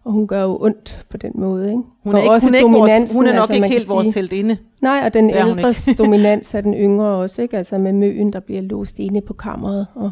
[0.05, 1.83] og hun gør jo ondt på den måde, ikke?
[2.03, 4.15] Hun er, ikke, også hun er, ikke vores, hun er nok altså, ikke helt vores
[4.15, 4.57] heldinde.
[4.81, 7.59] Nej, og den ældres dominans er den yngre også, ikke?
[7.59, 10.11] Altså med møen, der bliver låst inde på kammeret, og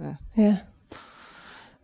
[0.00, 0.42] ja.
[0.42, 0.56] ja.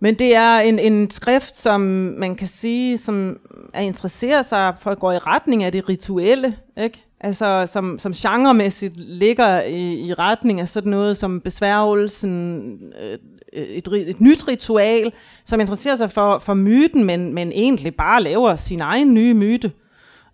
[0.01, 1.81] Men det er en, en skrift, som
[2.19, 3.39] man kan sige, som
[3.75, 7.05] er interesseret sig for at gå i retning af det rituelle, ikke?
[7.21, 13.19] Altså, som, som genremæssigt ligger i, i retning af sådan noget som besværgelsen, øh,
[13.53, 15.13] et, et nyt ritual,
[15.45, 19.73] som interesserer sig for, for myten, men, men egentlig bare laver sin egen nye myte.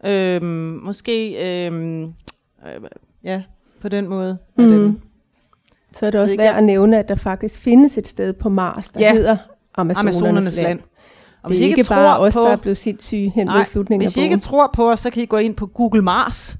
[0.05, 1.33] Øhm, måske,
[1.67, 2.11] øhm, øh,
[3.25, 3.43] ja,
[3.81, 4.39] på den måde.
[4.57, 4.69] Mm.
[4.69, 5.03] Den,
[5.93, 8.89] så er det også værd at nævne, at der faktisk findes et sted på Mars,
[8.89, 9.13] der ja.
[9.13, 9.37] hedder
[9.75, 10.67] Amazonernes, Amazonernes land.
[10.67, 10.81] land.
[11.43, 14.07] Og det er ikke, ikke bare os, på, der er blevet sindssyge hen ved slutningen
[14.07, 16.57] Hvis I ikke tror på os, så kan I gå ind på Google Mars.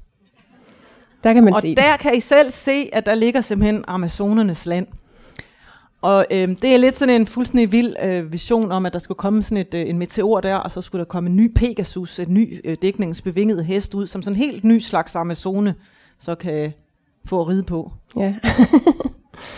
[1.23, 1.99] Der kan man og se der det.
[1.99, 4.87] kan I selv se, at der ligger simpelthen Amazonernes land.
[6.01, 9.17] Og øh, det er lidt sådan en fuldstændig vild øh, vision om, at der skulle
[9.17, 12.19] komme sådan et, øh, en meteor der, og så skulle der komme en ny Pegasus,
[12.19, 15.75] et ny øh, dækningsbevingede hest ud, som sådan en helt ny slags Amazone,
[16.19, 16.73] så kan
[17.25, 17.91] få at ride på.
[18.17, 18.35] Ja.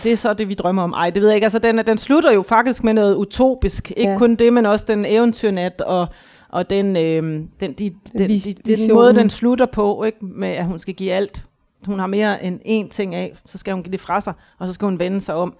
[0.04, 0.92] Det er så det, vi drømmer om.
[0.92, 1.44] Ej, det ved jeg ikke.
[1.44, 3.92] Altså, den, den slutter jo faktisk med noget utopisk.
[3.96, 4.18] Ikke ja.
[4.18, 6.06] kun det, men også den eventyrnat og,
[6.48, 7.22] og den, øh,
[7.60, 10.24] den, de, den, de, den måde, den slutter på, ikke?
[10.24, 11.44] med at hun skal give alt.
[11.86, 14.66] Hun har mere end én ting af, så skal hun give det fra sig, og
[14.66, 15.54] så skal hun vende sig om.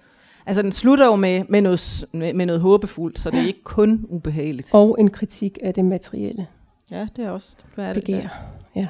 [0.45, 3.63] Altså, den slutter jo med, med, noget, med, med noget håbefuldt, så det er ikke
[3.63, 4.69] kun ubehageligt.
[4.73, 6.47] Og en kritik af det materielle.
[6.91, 7.55] Ja, det er også.
[7.75, 8.03] Hvad er det?
[8.03, 8.27] Begær.
[8.75, 8.87] Ja.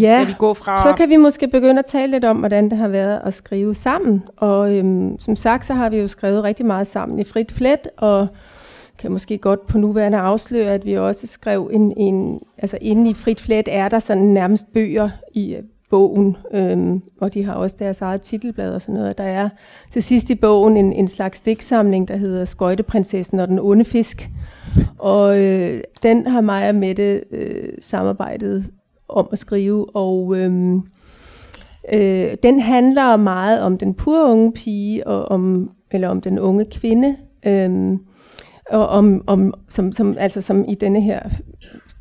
[0.00, 0.82] Ja, Skal vi gå fra...
[0.82, 3.74] så kan vi måske begynde at tale lidt om, hvordan det har været at skrive
[3.74, 4.22] sammen.
[4.36, 7.88] Og øhm, som sagt, så har vi jo skrevet rigtig meget sammen i Frit Flet,
[7.96, 8.26] og
[8.98, 13.14] kan måske godt på nuværende afsløre, at vi også skrev en, en altså inde i
[13.14, 17.76] Frit Flet er der sådan nærmest bøger i øh, bogen, øhm, og de har også
[17.78, 19.18] deres eget titelblad og sådan noget.
[19.18, 19.48] Der er
[19.90, 24.28] til sidst i bogen en, en slags digtsamling, der hedder Skøjteprinsessen og den onde fisk.
[24.98, 28.70] Og øh, den har mig og Mette øh, samarbejdet
[29.14, 30.76] om at skrive, og øhm,
[31.94, 36.64] øh, den handler meget om den pure unge pige, og om, eller om den unge
[36.64, 37.98] kvinde, øhm,
[38.70, 41.20] og om, om som, som, altså som i denne her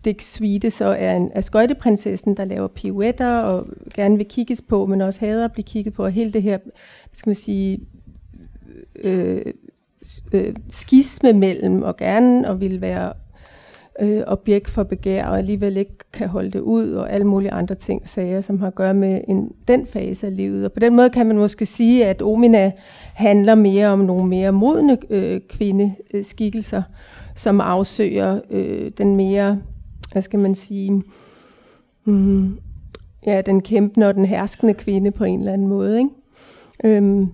[0.05, 4.85] Dick Svite så er en er skøjteprinsessen, der laver pirouetter, og gerne vil kigges på,
[4.85, 6.57] men også hader at blive kigget på, og hele det her,
[7.13, 7.79] skal man sige,
[8.95, 9.41] øh,
[10.33, 13.13] øh, skisme mellem, og gerne og vil være
[13.99, 17.75] øh, objekt for begær, og alligevel ikke kan holde det ud, og alle mulige andre
[17.75, 20.65] ting, sager, som har at gøre med en, den fase af livet.
[20.65, 22.71] Og på den måde kan man måske sige, at Omina
[23.13, 26.81] handler mere om nogle mere modne øh, kvindeskikkelser,
[27.35, 29.61] som afsøger øh, den mere,
[30.11, 31.03] hvad skal man sige,
[32.05, 32.59] mm,
[33.25, 35.97] ja, den kæmpende og den herskende kvinde på en eller anden måde.
[35.97, 36.09] Ikke?
[36.83, 37.27] Øhm,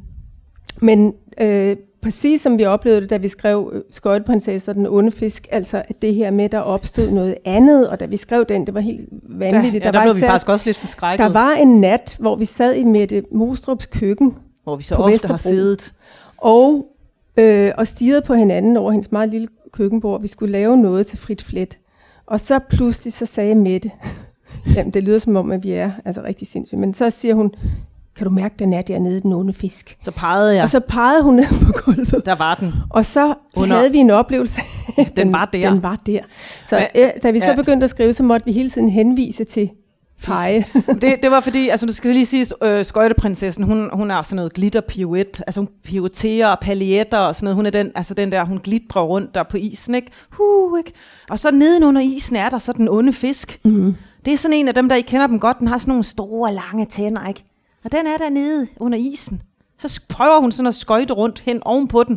[0.81, 5.47] men øh, præcis som vi oplevede det, da vi skrev øh, Skøjteprinsesser den onde fisk,
[5.51, 8.73] altså at det her med, der opstod noget andet, og da vi skrev den, det
[8.73, 9.83] var helt vanvittigt.
[9.83, 11.19] Ja, ja, der, der blev vi faktisk også lidt forskrækket.
[11.25, 15.13] Der var en nat, hvor vi sad i Mette Mostrups køkken Hvor vi så ofte
[15.13, 15.93] Vesterbro, har siddet.
[16.37, 16.87] Og,
[17.37, 20.21] øh, og stirrede på hinanden over hendes meget lille køkkenbord.
[20.21, 21.77] Vi skulle lave noget til frit flet.
[22.25, 23.91] Og så pludselig så sagde Mette,
[24.75, 27.51] jamen det lyder som om, at vi er altså rigtig sindssygt, men så siger hun,
[28.19, 29.97] kan du mærke, den er dernede, den onde fisk?
[30.01, 30.63] Så pegede jeg.
[30.63, 32.25] Og så pegede hun ned på gulvet.
[32.25, 32.73] Der var den.
[32.89, 33.75] Og så Under...
[33.75, 34.61] havde vi en oplevelse
[34.95, 35.71] den, den var der.
[35.71, 36.19] Den var der.
[36.65, 37.55] Så ja, da vi så ja.
[37.55, 39.69] begyndte at skrive, så måtte vi hele tiden henvise til
[40.17, 40.65] feje.
[41.01, 44.35] det, det var fordi, altså du skal lige sige, øh, skøjteprinsessen, hun, hun er sådan
[44.35, 48.13] noget glitter pirouette, altså hun pirouetterer og paljetter og sådan noget, hun er den, altså
[48.13, 50.11] den der, hun glitrer rundt der på isen, ikke?
[50.29, 50.93] Huh, ikke?
[51.29, 53.59] Og så nedenunder isen er der så den onde fisk.
[53.63, 53.95] Mm-hmm.
[54.25, 56.03] Det er sådan en af dem, der I kender dem godt, den har sådan nogle
[56.03, 57.43] store, lange tænder, ikke?
[57.83, 59.41] Og den er der nede under isen.
[59.77, 62.15] Så prøver hun sådan at skøjte rundt hen ovenpå den.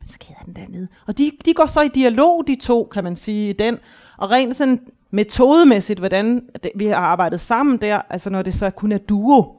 [0.00, 0.88] Men så keder den dernede.
[1.06, 3.78] Og de, de går så i dialog, de to, kan man sige, den.
[4.16, 4.80] Og rent sådan
[5.10, 9.56] metodemæssigt, hvordan det, vi har arbejdet sammen der, altså når det så kun er duo,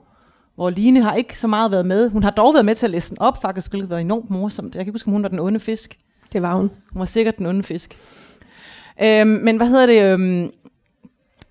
[0.56, 2.10] hvor Line har ikke så meget været med.
[2.10, 4.76] Hun har dog været med til at læse den op, faktisk, hvilket var enormt morsomt.
[4.76, 6.00] Jeg kan ikke huske, om hun var den onde fisk.
[6.34, 6.72] Det var hun.
[6.92, 7.98] Hun var sikkert den onde fisk.
[9.04, 10.04] Øhm, men hvad hedder det?
[10.04, 10.52] Øhm,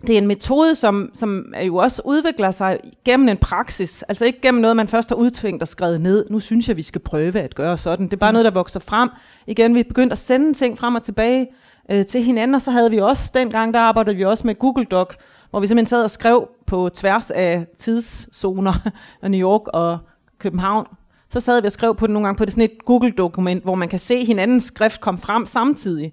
[0.06, 4.02] det er en metode, som, som jo også udvikler sig gennem en praksis.
[4.02, 6.26] Altså ikke gennem noget, man først har udtvingt og skrevet ned.
[6.30, 8.06] Nu synes jeg, vi skal prøve at gøre sådan.
[8.06, 8.34] Det er bare mm.
[8.34, 9.08] noget, der vokser frem.
[9.46, 11.46] Igen, vi begyndte at sende ting frem og tilbage
[11.90, 14.84] øh, til hinanden, og så havde vi også, dengang der arbejdede vi også med Google
[14.84, 15.14] Doc,
[15.50, 18.72] hvor vi simpelthen sad og skrev på tværs af tidszoner
[19.22, 19.98] af New York og
[20.38, 20.86] København.
[21.30, 23.74] Så sad vi og skrev på det nogle gange på det sådan et Google-dokument, hvor
[23.74, 26.12] man kan se hinandens skrift komme frem samtidig.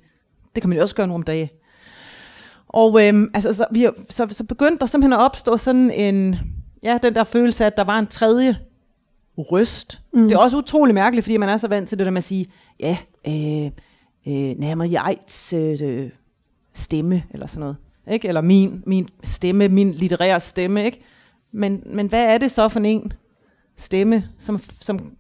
[0.56, 1.50] Det kan man jo også gøre nu om dagen.
[2.76, 6.36] Og øhm, altså, så, vi, så, så begyndte der simpelthen at opstå sådan en,
[6.84, 8.58] ja, den der følelse af, at der var en tredje
[9.38, 10.02] røst.
[10.14, 10.28] Mm.
[10.28, 12.24] Det er også utrolig mærkeligt, fordi man er så vant til det der med at
[12.24, 12.48] sige,
[12.80, 12.98] ja,
[13.28, 13.66] øh,
[14.28, 16.10] øh, nærmere Jejts øh,
[16.74, 17.76] stemme, eller sådan noget.
[18.12, 18.28] Ikke?
[18.28, 20.86] Eller min, min stemme, min litterære stemme.
[20.86, 21.02] Ikke?
[21.52, 23.14] Men, men hvad er det så for en
[23.78, 25.12] stemme, som, som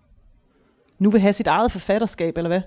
[1.00, 2.62] nu vil have sit eget forfatterskab, eller hvad?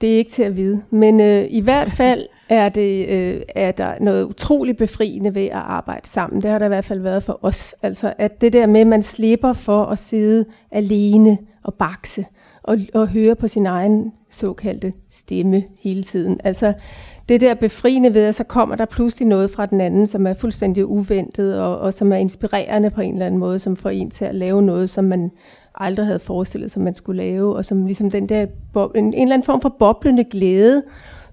[0.00, 0.82] Det er ikke til at vide.
[0.90, 5.52] Men øh, i hvert fald er, det, øh, er der noget utroligt befriende ved at
[5.52, 6.42] arbejde sammen.
[6.42, 7.74] Det har der i hvert fald været for os.
[7.82, 12.24] Altså at det der med, at man slipper for at sidde alene og bakse
[12.62, 16.40] og, og høre på sin egen såkaldte stemme hele tiden.
[16.44, 16.72] Altså
[17.28, 20.34] det der befriende ved, at så kommer der pludselig noget fra den anden, som er
[20.34, 24.10] fuldstændig uventet, og, og som er inspirerende på en eller anden måde, som får en
[24.10, 25.30] til at lave noget, som man
[25.74, 29.34] aldrig havde forestillet sig, man skulle lave, og som ligesom den der, en, en eller
[29.34, 30.82] anden form for boblende glæde,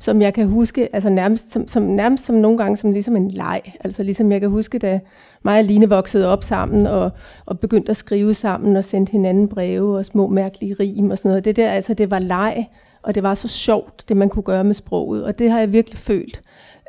[0.02, 3.32] som jeg kan huske, altså nærmest som, som, nærmest som nogle gange som ligesom en
[3.32, 3.62] leg.
[3.84, 5.00] Altså ligesom jeg kan huske, da
[5.44, 7.12] mig og Line voksede op sammen og,
[7.46, 11.30] og begyndte at skrive sammen og sendte hinanden breve og små mærkelige rim og sådan
[11.30, 11.46] noget.
[11.46, 12.70] Det der, altså det var leg,
[13.02, 15.72] og det var så sjovt, det man kunne gøre med sproget, og det har jeg
[15.72, 16.42] virkelig følt,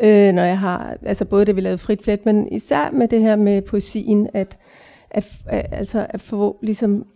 [0.02, 3.20] øh, når jeg har, altså både det vi lavede frit flet, men især med det
[3.20, 4.58] her med poesien, at,
[5.10, 7.06] at, at altså at få ligesom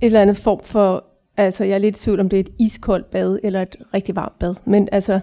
[0.00, 1.04] et eller andet form for
[1.36, 4.16] Altså, jeg er lidt i tvivl om, det er et iskoldt bad eller et rigtig
[4.16, 4.54] varmt bad.
[4.64, 5.20] Men altså,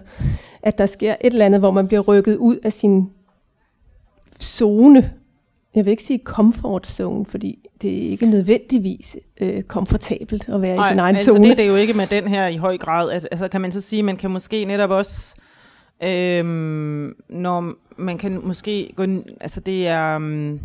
[0.62, 3.10] at der sker et eller andet, hvor man bliver rykket ud af sin
[4.42, 5.10] zone.
[5.74, 10.76] Jeg vil ikke sige comfort zone, fordi det er ikke nødvendigvis øh, komfortabelt at være
[10.76, 11.44] Ej, i sin egen altså zone.
[11.44, 13.10] det er det jo ikke med den her i høj grad.
[13.10, 15.34] Altså, altså kan man så sige, man kan måske netop også,
[16.02, 19.04] øhm, når man kan måske gå,
[19.40, 20.16] altså det er...
[20.16, 20.60] Um,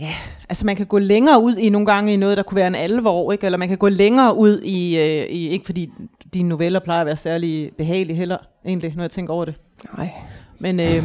[0.00, 0.14] Ja,
[0.48, 2.74] altså man kan gå længere ud i nogle gange i noget, der kunne være en
[2.74, 3.46] alvor, ikke?
[3.46, 5.90] eller man kan gå længere ud i, øh, i ikke fordi
[6.34, 8.36] dine noveller plejer at være særlig behagelige heller,
[8.66, 9.54] egentlig, når jeg tænker over det.
[9.98, 10.10] Nej.
[10.58, 11.04] Men, øh,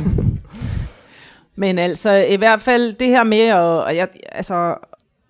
[1.56, 4.76] men altså, i hvert fald det her med at, jeg, altså,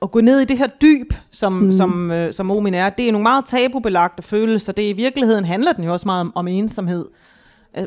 [0.02, 1.72] at gå ned i det her dyb, som, mm.
[1.72, 4.74] som, øh, som Omin er, det er nogle meget tabubelagte følelser.
[4.74, 7.06] Det i virkeligheden handler den jo også meget om, om ensomhed.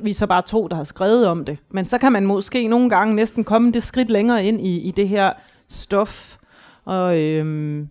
[0.02, 1.58] Vi er så bare to, der har skrevet om det.
[1.70, 4.90] Men så kan man måske nogle gange næsten komme det skridt længere ind i, i
[4.90, 5.32] det her
[5.72, 6.38] stof.
[6.84, 7.88] Og, øhm,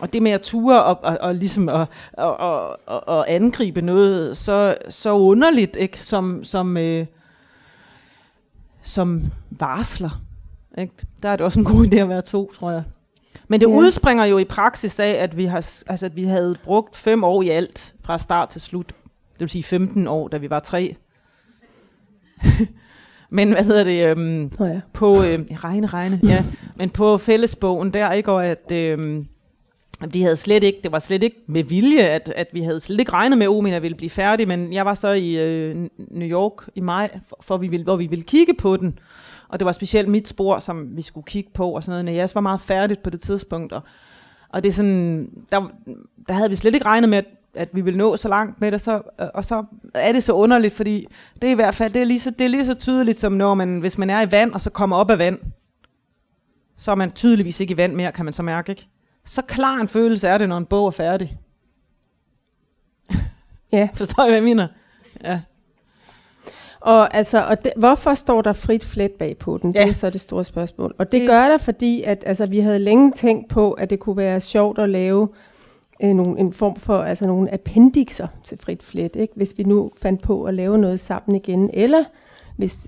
[0.00, 3.82] og det med at ture og, og, og ligesom at, og, og, og, og angribe
[3.82, 6.04] noget så, så underligt, ikke?
[6.04, 7.06] Som, som, øh,
[8.82, 10.22] som varsler.
[10.78, 10.94] Ikke?
[11.22, 12.82] Der er det også en god idé at være to, tror jeg.
[13.48, 13.72] Men det ja.
[13.72, 15.56] udspringer jo i praksis af, at vi, har,
[15.86, 18.88] altså, at vi havde brugt fem år i alt, fra start til slut,
[19.32, 20.96] det vil sige 15 år, da vi var tre.
[23.30, 24.06] Men hvad hedder det?
[24.06, 24.80] Øhm, Nå ja.
[24.92, 26.44] på øh, regne, regne, ja.
[26.76, 29.24] Men på fællesbogen der, ikke, og at øh,
[30.12, 33.00] vi havde slet ikke, det var slet ikke med vilje, at, at vi havde slet
[33.00, 36.28] ikke regnet med, at Omina ville blive færdig, men jeg var så i øh, New
[36.28, 38.98] York i maj, for, for vi ville, hvor vi ville kigge på den,
[39.48, 42.04] og det var specielt mit spor, som vi skulle kigge på, og sådan noget.
[42.04, 43.82] Næjas var meget færdigt på det tidspunkt, og,
[44.48, 45.70] og det er sådan, der,
[46.28, 48.72] der havde vi slet ikke regnet med, at, at vi ville nå så langt med
[48.72, 49.02] det, så,
[49.34, 51.06] og så er det så underligt, fordi
[51.42, 53.32] det er i hvert fald, det er lige så, det er lige så tydeligt, som
[53.32, 55.38] når man, hvis man er i vand, og så kommer op af vand,
[56.76, 58.86] så er man tydeligvis ikke i vand mere, kan man så mærke, ikke?
[59.26, 61.38] Så klar en følelse er det, når en bog er færdig.
[63.72, 63.88] Ja.
[63.94, 64.68] Forstår I, hvad jeg mener?
[65.24, 65.40] Ja.
[66.80, 69.74] Og, altså, og det, hvorfor står der frit flet bag på den?
[69.74, 69.80] Ja.
[69.82, 70.94] Det er så det store spørgsmål.
[70.98, 74.00] Og det Det- gør der, fordi at, altså, vi havde længe tænkt på, at det
[74.00, 75.28] kunne være sjovt at lave
[76.04, 79.16] øh, nogle, en form for altså, nogle appendixer til frit flet.
[79.16, 79.32] Ikke?
[79.36, 82.04] Hvis vi nu fandt på at lave noget sammen igen, eller
[82.56, 82.86] hvis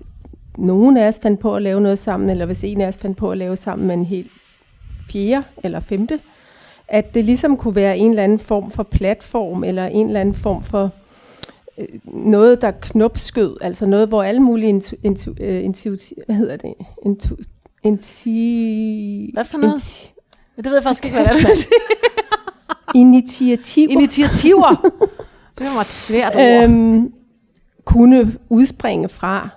[0.57, 3.17] nogen af os fandt på at lave noget sammen, eller hvis en af os fandt
[3.17, 4.31] på at lave sammen med en helt
[5.09, 6.19] fjerde eller femte,
[6.87, 10.35] at det ligesom kunne være en eller anden form for platform, eller en eller anden
[10.35, 10.91] form for
[11.77, 16.57] øh, noget, der knopskød, altså noget, hvor alle mulige intu, intu, øh, intuitiv, hvad hedder
[16.57, 16.73] det?
[17.05, 17.35] Intu,
[17.83, 19.73] inti, Hvad for noget?
[19.73, 20.13] Inti,
[20.57, 21.47] Det ved jeg faktisk ikke, hvad det er.
[22.95, 24.75] initiativer Initiativer.
[25.59, 26.63] Det var et svært ord.
[26.69, 27.13] øhm,
[27.85, 29.49] kunne udspringe fra.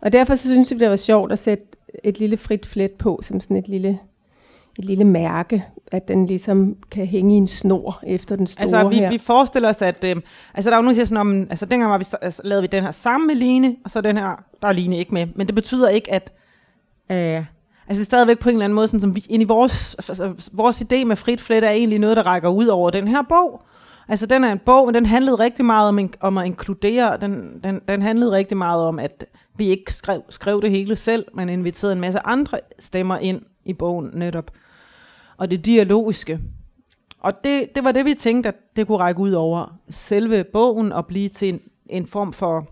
[0.00, 1.64] Og derfor synes vi, det var sjovt at sætte
[2.04, 3.98] et lille frit flet på, som sådan et lille,
[4.78, 8.88] et lille mærke, at den ligesom kan hænge i en snor efter den store Altså,
[8.88, 9.10] vi, her.
[9.10, 10.04] vi forestiller os, at...
[10.04, 10.16] Øh,
[10.54, 11.46] altså, der er jo nogen, der siger sådan om...
[11.50, 14.00] Altså, dengang var vi, så- altså, lavede vi den her sammen med Line, og så
[14.00, 14.44] den her...
[14.62, 15.26] Der er Line ikke med.
[15.34, 16.32] Men det betyder ikke, at...
[17.12, 17.44] Øh,
[17.88, 19.26] altså, det er stadigvæk på en eller anden måde, sådan som vi...
[19.28, 22.66] Ind i vores, altså, vores idé med frit flet er egentlig noget, der rækker ud
[22.66, 23.62] over den her bog.
[24.08, 27.18] Altså, den er en bog, men den handlede rigtig meget om, om at inkludere.
[27.20, 29.24] Den, den, den handlede rigtig meget om, at
[29.56, 33.72] vi ikke skrev, skrev det hele selv, men inviterede en masse andre stemmer ind i
[33.72, 34.50] bogen netop.
[35.36, 36.40] Og det dialogiske.
[37.20, 40.92] Og det, det var det, vi tænkte, at det kunne række ud over selve bogen
[40.92, 42.66] og blive til en, en form for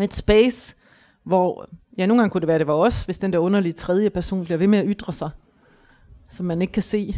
[0.00, 0.74] et space,
[1.24, 1.68] hvor,
[1.98, 4.10] ja, nogle gange kunne det være, at det var os, hvis den der underlige tredje
[4.10, 5.30] person bliver ved med at ytre sig,
[6.30, 7.16] som man ikke kan se.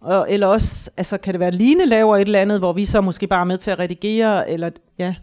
[0.00, 2.84] Og, eller også, altså kan det være, at Line laver et eller andet, hvor vi
[2.84, 5.14] så måske bare er med til at redigere, eller ja.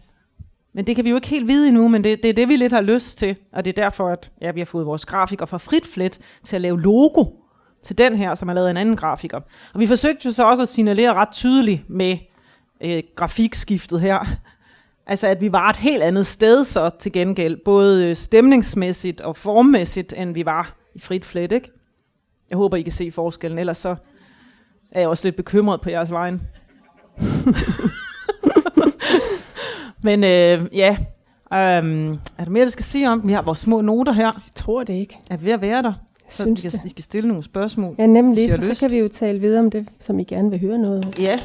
[0.72, 2.56] Men det kan vi jo ikke helt vide endnu, men det, det er det, vi
[2.56, 5.46] lidt har lyst til, og det er derfor, at ja, vi har fået vores grafiker
[5.46, 7.24] fra Fritflet til at lave logo
[7.84, 9.40] til den her, som er lavet af en anden grafiker.
[9.74, 12.18] Og vi forsøgte jo så også at signalere ret tydeligt med
[12.80, 14.26] øh, grafikskiftet her,
[15.08, 19.36] altså at vi var et helt andet sted så til gengæld, både øh, stemningsmæssigt og
[19.36, 21.70] formmæssigt, end vi var i Frit Flet, ikke?
[22.50, 23.96] Jeg håber, I kan se forskellen, ellers så
[24.90, 26.40] er jeg også lidt bekymret på jeres vejen.
[30.04, 30.96] Men øh, ja,
[31.52, 33.28] øhm, er der mere, vi skal sige om?
[33.28, 34.24] Vi har vores små noter her.
[34.26, 35.18] Jeg tror det ikke.
[35.30, 35.92] Er vi ved at være der?
[35.92, 37.94] Jeg Så synes vi kan, I skal stille nogle spørgsmål.
[37.98, 38.80] Ja, nemlig, så lyst.
[38.80, 41.12] kan vi jo tale videre om det, som I gerne vil høre noget om.
[41.18, 41.38] Ja,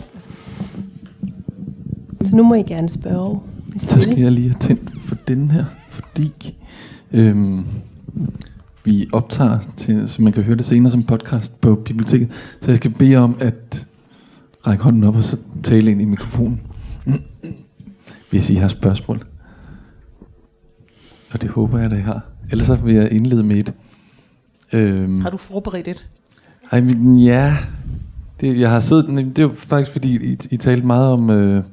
[2.26, 3.39] Så nu må I gerne spørge.
[3.78, 6.55] Så skal jeg lige have tændt for den her, fordi
[7.11, 7.65] øhm,
[8.86, 12.32] vi optager, til, så man kan høre det senere som podcast på biblioteket.
[12.61, 13.86] Så jeg skal bede om at
[14.67, 16.61] række hånden op og så tale ind i mikrofonen,
[18.30, 19.24] hvis I har spørgsmål.
[21.34, 22.21] Og det håber jeg, at I har.
[22.51, 23.74] Ellers så vil jeg indlede med et.
[24.74, 26.05] Øhm, har du forberedt et?
[26.71, 27.57] ej, men ja,
[28.41, 31.63] det, jeg har siddet, det er jo faktisk fordi, I, I talte meget om, øh,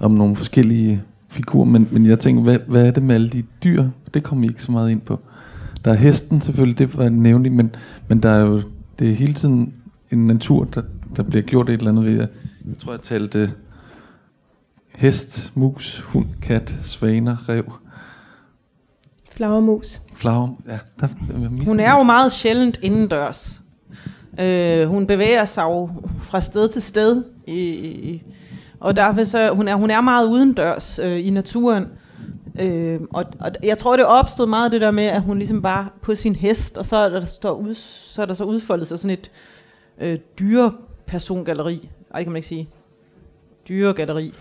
[0.00, 1.02] om nogle forskellige
[1.36, 3.84] figurer, men, men jeg tænker, hvad, hvad er det med alle de dyr?
[4.14, 5.20] Det kommer I ikke så meget ind på.
[5.84, 7.74] Der er hesten selvfølgelig, det var nævnligt, men,
[8.08, 8.62] men der er jo,
[8.98, 9.74] det er hele tiden
[10.10, 10.82] en natur, der,
[11.16, 12.12] der bliver gjort et eller andet ved.
[12.12, 12.28] Jeg,
[12.68, 13.52] jeg tror, jeg talte
[14.96, 17.72] hest, mus, hund, kat, svaner, rev,
[19.30, 20.02] Flagermus.
[20.14, 20.56] flager.
[20.68, 21.08] Ja, der,
[21.66, 23.60] Hun er jo meget sjældent indendørs.
[24.40, 25.90] Øh, hun bevæger sig jo
[26.22, 27.24] fra sted til sted.
[27.46, 28.22] I, i,
[28.86, 31.88] og derfor så, hun er, hun er meget udendørs øh, i naturen.
[32.60, 35.92] Øh, og, og jeg tror, det opstod meget det der med, at hun ligesom var
[36.02, 38.98] på sin hest, og så er der, står ud, så, er der så udfoldet sig
[38.98, 39.30] sådan et
[40.00, 41.88] øh, dyrepersongalleri.
[42.14, 42.68] Ej, kan man ikke sige.
[43.68, 44.32] Dyregalleri.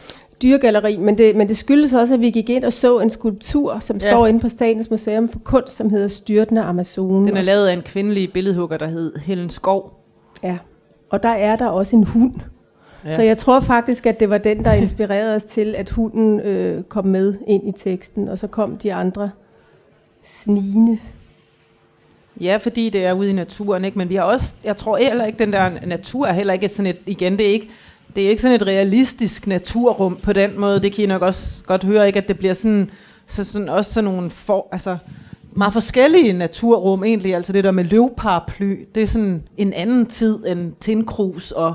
[0.42, 3.80] Dyregalleri, men det, men det skyldes også, at vi gik ind og så en skulptur,
[3.80, 4.10] som Ja.
[4.12, 7.28] står inde på Statens Museum for Kunst, som hedder Styrtende Amazon.
[7.28, 10.00] Den er lavet af en kvindelig billedhugger, der hed Helen Skov.
[10.44, 10.58] Ja,
[11.10, 12.34] og der er der også en hund.
[13.06, 13.12] Ja.
[13.12, 16.84] Så jeg tror faktisk, at det var den, der inspirerede os til, at hunden øh,
[16.84, 19.30] kom med ind i teksten, og så kom de andre
[20.24, 21.00] snigende.
[22.42, 23.98] Ja, fordi det er ude i naturen, ikke?
[23.98, 26.90] Men vi har også, jeg tror heller ikke, den der natur er heller ikke sådan
[26.90, 27.70] et, igen, det er ikke,
[28.16, 30.82] det er ikke sådan et realistisk naturrum på den måde.
[30.82, 32.20] Det kan I nok også godt høre, ikke?
[32.20, 32.90] At det bliver sådan,
[33.28, 34.98] så sådan også sådan nogle for, altså,
[35.52, 37.36] meget forskellige naturrum egentlig.
[37.36, 41.74] Altså det der med løvparaply, det er sådan en anden tid end tindkrus og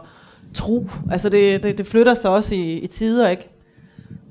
[0.55, 0.88] tro.
[1.11, 3.48] Altså det, det, det flytter sig også i, i tider, ikke?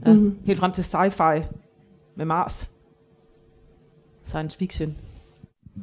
[0.05, 0.35] Ja, mm.
[0.45, 1.43] Helt frem til sci-fi
[2.15, 2.69] med Mars.
[4.25, 4.95] Science fiction.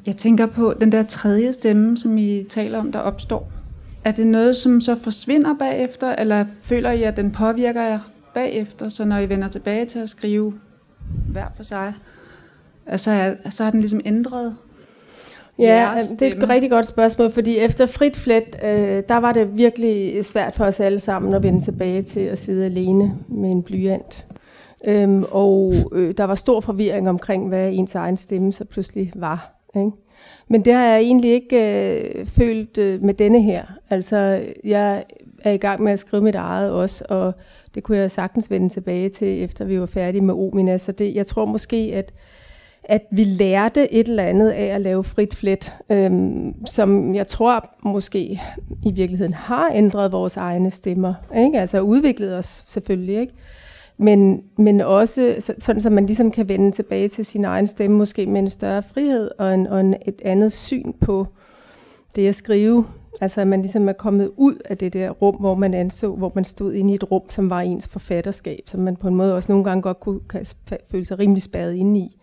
[0.07, 3.53] Jeg tænker på den der tredje stemme, som I taler om, der opstår.
[4.05, 8.01] Er det noget, som så forsvinder bagefter, eller føler I, at den påvirker jer
[8.35, 10.55] bagefter, så når I vender tilbage til at skrive
[11.31, 11.95] hver for sig,
[12.87, 14.57] altså, er, så har den ligesom ændret
[15.59, 19.57] Ja, det er et rigtig godt spørgsmål, fordi efter frit flet, øh, der var det
[19.57, 23.63] virkelig svært for os alle sammen at vende tilbage til at sidde alene med en
[23.63, 24.27] blyant.
[24.87, 29.53] Øhm, og øh, der var stor forvirring omkring, hvad ens egen stemme så pludselig var.
[29.77, 29.91] Ikke?
[30.49, 31.57] Men det har jeg egentlig ikke
[31.95, 33.65] øh, følt øh, med denne her.
[33.91, 35.05] Altså, jeg
[35.43, 37.33] er i gang med at skrive mit eget også, og
[37.75, 40.79] det kunne jeg sagtens vende tilbage til, efter vi var færdige med Omina.
[40.79, 42.13] Så det, jeg tror måske, at,
[42.89, 47.71] at vi lærte et eller andet af at lave frit flet, øhm, som jeg tror
[47.83, 48.41] måske
[48.85, 51.15] i virkeligheden har ændret vores egne stemmer.
[51.37, 51.61] Ikke?
[51.61, 53.33] Altså udviklet os selvfølgelig, ikke?
[53.97, 58.27] men, men også sådan, så man ligesom kan vende tilbage til sin egen stemme, måske
[58.27, 61.27] med en større frihed og, en, og en, et andet syn på
[62.17, 62.87] det at skrive.
[63.21, 66.33] Altså at man ligesom er kommet ud af det der rum, hvor man anså, hvor
[66.35, 69.35] man stod inde i et rum, som var ens forfatterskab, som man på en måde
[69.35, 70.47] også nogle gange godt kunne kan
[70.91, 72.17] føle sig rimelig spadet inde i.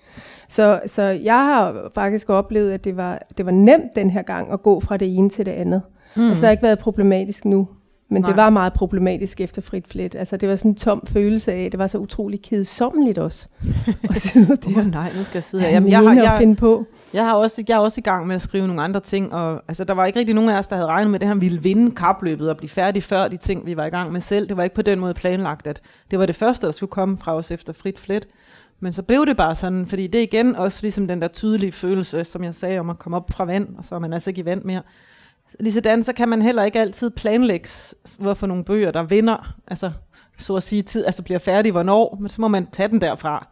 [0.47, 4.51] Så, så jeg har faktisk oplevet, at det var, det var nemt den her gang
[4.51, 5.81] at gå fra det ene til det andet.
[6.15, 6.27] Mm.
[6.27, 7.67] Altså det har ikke været problematisk nu.
[8.13, 8.29] Men Nej.
[8.29, 10.15] det var meget problematisk efter frit flet.
[10.15, 13.47] Altså det var sådan en tom følelse af, det var så utrolig kedsommeligt også.
[14.09, 14.79] at sidde der.
[14.79, 15.69] Oh, nej, nu skal jeg sidde her.
[15.69, 16.85] Jamen, jeg, har, jeg, finde på.
[17.13, 19.63] Jeg, har også, jeg er også i gang med at skrive nogle andre ting, og
[19.67, 21.35] altså, der var ikke rigtig nogen af os, der havde regnet med, at det her
[21.35, 24.49] ville vinde kapløbet og blive færdig før de ting, vi var i gang med selv.
[24.49, 27.17] Det var ikke på den måde planlagt, at det var det første, der skulle komme
[27.17, 28.27] fra os efter frit flet.
[28.83, 32.25] Men så blev det bare sådan, fordi det igen også ligesom den der tydelige følelse,
[32.25, 34.41] som jeg sagde om at komme op fra vand, og så er man altså ikke
[34.41, 34.81] i vand mere.
[35.59, 37.69] Ligesådan så kan man heller ikke altid planlægge,
[38.19, 39.91] hvorfor nogle bøger, der vinder, altså
[40.37, 43.47] så at sige, tid, altså bliver færdig hvornår, men så må man tage den derfra.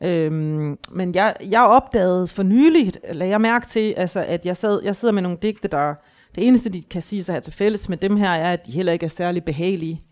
[0.00, 4.80] Øhm, men jeg, jeg opdagede for nylig, eller jeg mærke til, altså, at jeg, sad,
[4.84, 5.94] jeg sidder med nogle digte, der,
[6.34, 8.72] det eneste, de kan sige sig her til fælles med dem her, er, at de
[8.72, 10.02] heller ikke er særlig behagelige.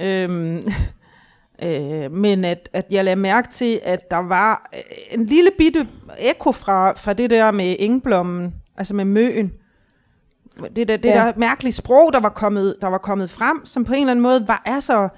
[0.00, 0.68] øhm,
[1.62, 4.70] øh, men at, at jeg lagde mærke til, at der var
[5.10, 5.88] en lille bitte
[6.18, 9.52] ekko fra, fra det der med engblommen, altså med møen,
[10.76, 11.14] det, der, det ja.
[11.14, 14.22] der mærkelige sprog, der var, kommet, der var kommet frem, som på en eller anden
[14.22, 15.08] måde var er så,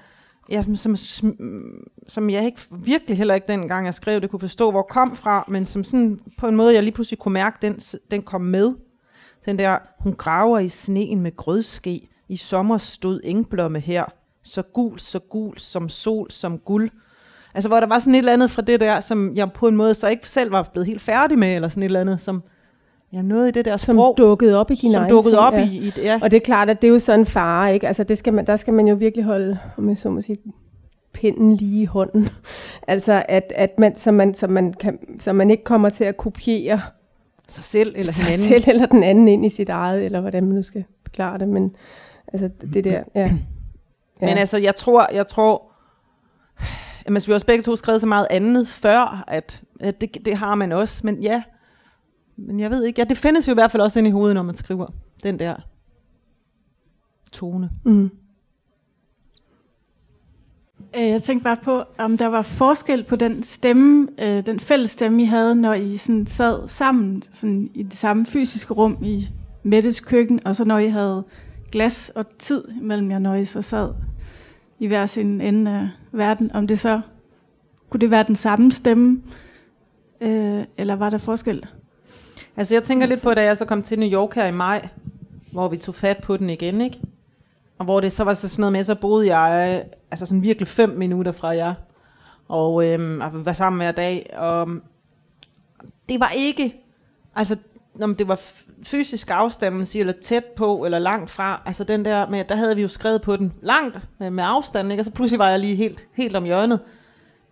[0.51, 1.35] ja, som, som,
[2.09, 5.45] som jeg ikke virkelig heller ikke dengang jeg skrev det, kunne forstå, hvor kom fra,
[5.49, 7.79] men som sådan på en måde, jeg lige pludselig kunne mærke, den,
[8.11, 8.75] den kom med.
[9.45, 14.05] Den der, hun graver i sneen med grødske, i sommer stod engblomme her,
[14.47, 16.91] så gul, så gul, som sol, som guld.
[17.55, 19.77] Altså, hvor der var sådan et eller andet fra det der, som jeg på en
[19.77, 22.43] måde så ikke selv var blevet helt færdig med, eller sådan et eller andet, som,
[23.13, 24.15] Ja, noget i det der sprog.
[24.19, 25.69] Som dukkede op i din som dukkede op ja.
[25.69, 26.19] i, i ja.
[26.23, 27.87] Og det er klart, at det er jo sådan en fare, ikke?
[27.87, 30.39] Altså, det skal man, der skal man jo virkelig holde, om jeg så må sige,
[31.13, 32.29] pinden lige i hånden.
[32.89, 36.17] altså, at, at man, så, man, så, man kan, så man ikke kommer til at
[36.17, 36.81] kopiere
[37.49, 38.49] sig selv eller sig den anden.
[38.49, 41.49] selv eller den anden ind i sit eget, eller hvordan man nu skal forklare det.
[41.49, 41.77] Men
[42.33, 43.33] altså, det der, ja.
[44.21, 44.27] Ja.
[44.27, 45.73] Men altså, jeg tror, jeg tror,
[47.07, 50.37] jamen, vi har også begge to skrevet så meget andet før, at, at det, det
[50.37, 51.01] har man også.
[51.05, 51.43] Men ja,
[52.37, 54.35] men jeg ved ikke, ja, det findes jo i hvert fald også ind i hovedet,
[54.35, 54.87] når man skriver
[55.23, 55.57] den der
[57.33, 57.71] tone.
[57.85, 58.11] Mm.
[60.95, 65.23] Jeg tænkte bare på, om der var forskel på den stemme, øh, den fælles stemme,
[65.23, 69.29] I havde, når I sådan sad sammen sådan i det samme fysiske rum i
[69.63, 71.25] Mettes køkken, og så når I havde
[71.73, 73.95] glas og tid mellem jer, når I så sad
[74.79, 76.53] i hver sin ende af verden.
[76.53, 77.01] Om det så,
[77.91, 79.23] kunne det være den samme stemme,
[80.21, 81.67] øh, eller var der forskel?
[82.57, 84.89] Altså jeg tænker lidt på, da jeg så kom til New York her i maj,
[85.53, 87.01] hvor vi tog fat på den igen, ikke?
[87.79, 90.69] Og hvor det så var så sådan noget med, så boede jeg altså sådan virkelig
[90.69, 91.75] fem minutter fra jer.
[92.49, 94.31] Og øhm, var sammen hver dag.
[94.37, 94.69] Og
[96.09, 96.75] det var ikke,
[97.35, 97.57] altså
[98.03, 98.41] om det var
[98.83, 101.63] fysisk afstand, siger, eller tæt på, eller langt fra.
[101.67, 104.91] Altså den der med, der havde vi jo skrevet på den langt med, med afstand,
[104.91, 105.01] ikke?
[105.01, 106.81] Og så pludselig var jeg lige helt, helt om hjørnet.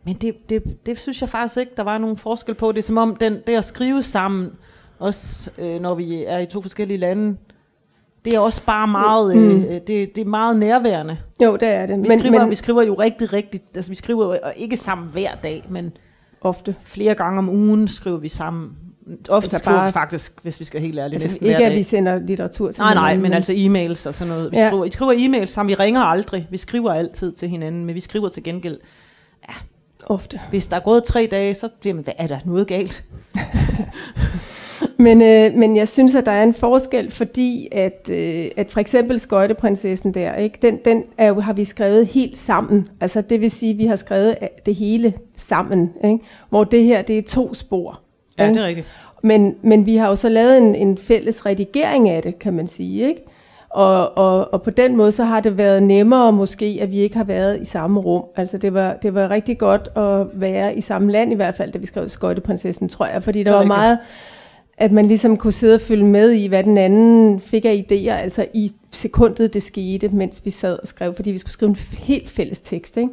[0.04, 2.72] Men det, det, det synes jeg faktisk ikke, der var nogen forskel på.
[2.72, 4.52] Det er som om, den, det at skrive sammen,
[4.98, 7.36] også øh, når vi er i to forskellige lande,
[8.24, 9.64] det er også bare meget, mm.
[9.64, 11.18] øh, det, det er meget nærværende.
[11.42, 12.02] Jo, det er det.
[12.02, 15.08] Vi, men, skriver, men, vi skriver jo rigtig, rigtig, altså vi skriver jo ikke sammen
[15.08, 15.96] hver dag, men
[16.40, 18.76] ofte flere gange om ugen skriver vi sammen
[19.28, 22.70] Ofte Altså bare- faktisk, hvis vi skal helt ærlige, Altså, ikke at vi sender litteratur
[22.72, 24.52] til Nej, nej, hinanden, men altså e-mails og sådan noget.
[24.52, 24.62] Vi, Ja.
[24.62, 24.68] ja.
[24.68, 26.46] skriver, vi skriver e-mails sammen, vi ringer aldrig.
[26.50, 28.78] Vi skriver altid til hinanden, men vi skriver til gengæld.
[30.06, 30.40] Ofte.
[30.50, 33.04] Hvis der er gået tre dage, så bliver man, hvad er der noget galt?
[34.98, 38.80] Men, øh, men jeg synes, at der er en forskel, fordi at, øh, at for
[38.80, 42.88] eksempel Skøjteprinsessen der, ikke, den, den er jo, har vi skrevet helt sammen.
[43.00, 44.36] Altså det vil sige, at vi har skrevet
[44.66, 45.92] det hele sammen.
[46.04, 46.18] Ikke?
[46.50, 48.00] Hvor det her, det er to spor.
[48.38, 48.54] Ja, ikke?
[48.54, 48.86] det er rigtigt.
[49.22, 52.66] Men, men vi har jo så lavet en, en fælles redigering af det, kan man
[52.66, 53.08] sige.
[53.08, 53.24] Ikke?
[53.70, 57.16] Og, og, og på den måde, så har det været nemmere måske, at vi ikke
[57.16, 58.24] har været i samme rum.
[58.36, 61.72] Altså det var, det var rigtig godt at være i samme land, i hvert fald,
[61.72, 63.22] da vi skrev Skøjteprinsessen, tror jeg.
[63.22, 63.76] Fordi der er var rigtigt.
[63.76, 63.98] meget,
[64.78, 68.12] at man ligesom kunne sidde og følge med i, hvad den anden fik af idéer,
[68.12, 71.76] altså i sekundet, det skete, mens vi sad og skrev, fordi vi skulle skrive en
[71.98, 72.96] helt fælles tekst.
[72.96, 73.10] Ikke?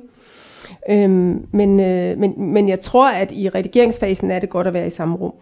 [0.90, 4.88] Øhm, men, øh, men, men jeg tror, at i redigeringsfasen er det godt at være
[4.88, 5.34] i samme rum.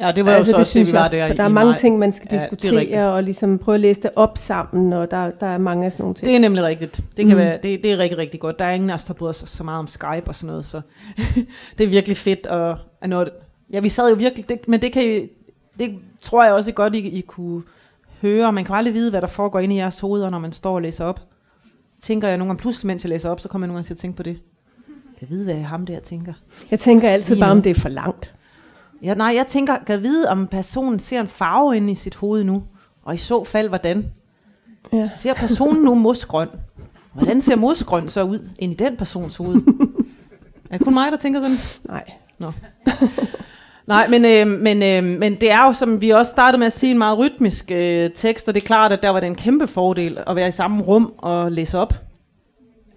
[0.00, 1.48] Ja, det var altså, jo så også det, vi var jeg, der for der er
[1.48, 1.78] mange maj.
[1.78, 4.92] ting, man skal Ja, det er diskutere og ligesom prøve at læse det op sammen,
[4.92, 6.26] og der, der er mange af sådan nogle ting.
[6.28, 7.00] Det er nemlig rigtigt.
[7.16, 7.40] Det, kan Mm.
[7.42, 8.58] være, det, det er rigtig, rigtig godt.
[8.58, 10.66] Der er ingen af os, der bryder sig så meget om Skype og sådan noget,
[10.66, 10.80] så
[11.78, 12.46] det er virkelig fedt.
[12.46, 13.30] Og, og noget,
[13.72, 15.28] ja, vi sad jo virkelig, det, men det kan I,
[15.78, 17.62] det tror jeg også godt, I, I kunne
[18.22, 18.52] høre.
[18.52, 20.82] Man kan aldrig vide, hvad der foregår inde i jeres hoveder, når man står og
[20.82, 21.20] læser op.
[22.02, 23.94] Tænker jeg nogle gange pludselig, mens jeg læser op, så kommer jeg nogle gange til
[23.94, 24.38] at tænke på det.
[25.20, 26.32] Jeg ved, hvad ham der tænker.
[26.70, 28.34] Jeg tænker altid Lige bare, om det er for langt.
[29.02, 32.44] Ja, nej, jeg tænker, kan vide, om personen ser en farve inde i sit hoved
[32.44, 32.62] nu?
[33.02, 34.06] Og i så fald, hvordan?
[34.92, 35.10] Ja.
[35.16, 36.48] Ser personen nu mosgrøn?
[37.12, 39.56] Hvordan ser mosgrøn så ud ind i den persons hoved?
[40.70, 41.56] er det kun mig, der tænker sådan?
[41.84, 42.04] Nej.
[43.86, 46.72] Nej, men, øh, men, øh, men det er jo, som vi også startede med at
[46.72, 49.34] sige, en meget rytmisk øh, tekst, og det er klart, at der var det en
[49.34, 51.94] kæmpe fordel at være i samme rum og læse op.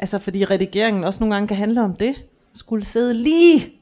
[0.01, 2.15] Altså, fordi redigeringen også nogle gange kan handle om det.
[2.53, 3.73] Skulle sidde lige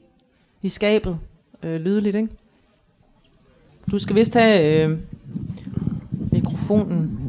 [0.62, 1.18] i skabet,
[1.62, 2.28] øh, lydligt, ikke?
[3.90, 4.98] Du skal vist tage øh,
[6.32, 7.20] mikrofonen.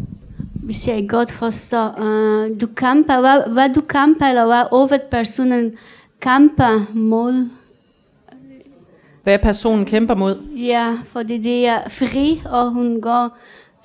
[0.54, 5.72] Hvis jeg godt forstår, uh, du kæmper, hvad, hvad du kæmper, eller hvad hovedpersonen
[6.20, 7.50] kæmper mod,
[9.24, 10.42] Hvad personen kæmper mod.
[10.58, 13.38] ja, fordi det er fri, og hun går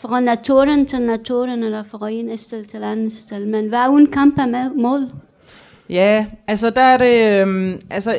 [0.08, 3.46] fra naturen til naturen, eller fra en sted til anden sted.
[3.46, 5.10] Men hvad hun kæmper med, mål?
[5.88, 8.16] Ja, altså der er det, øhm, altså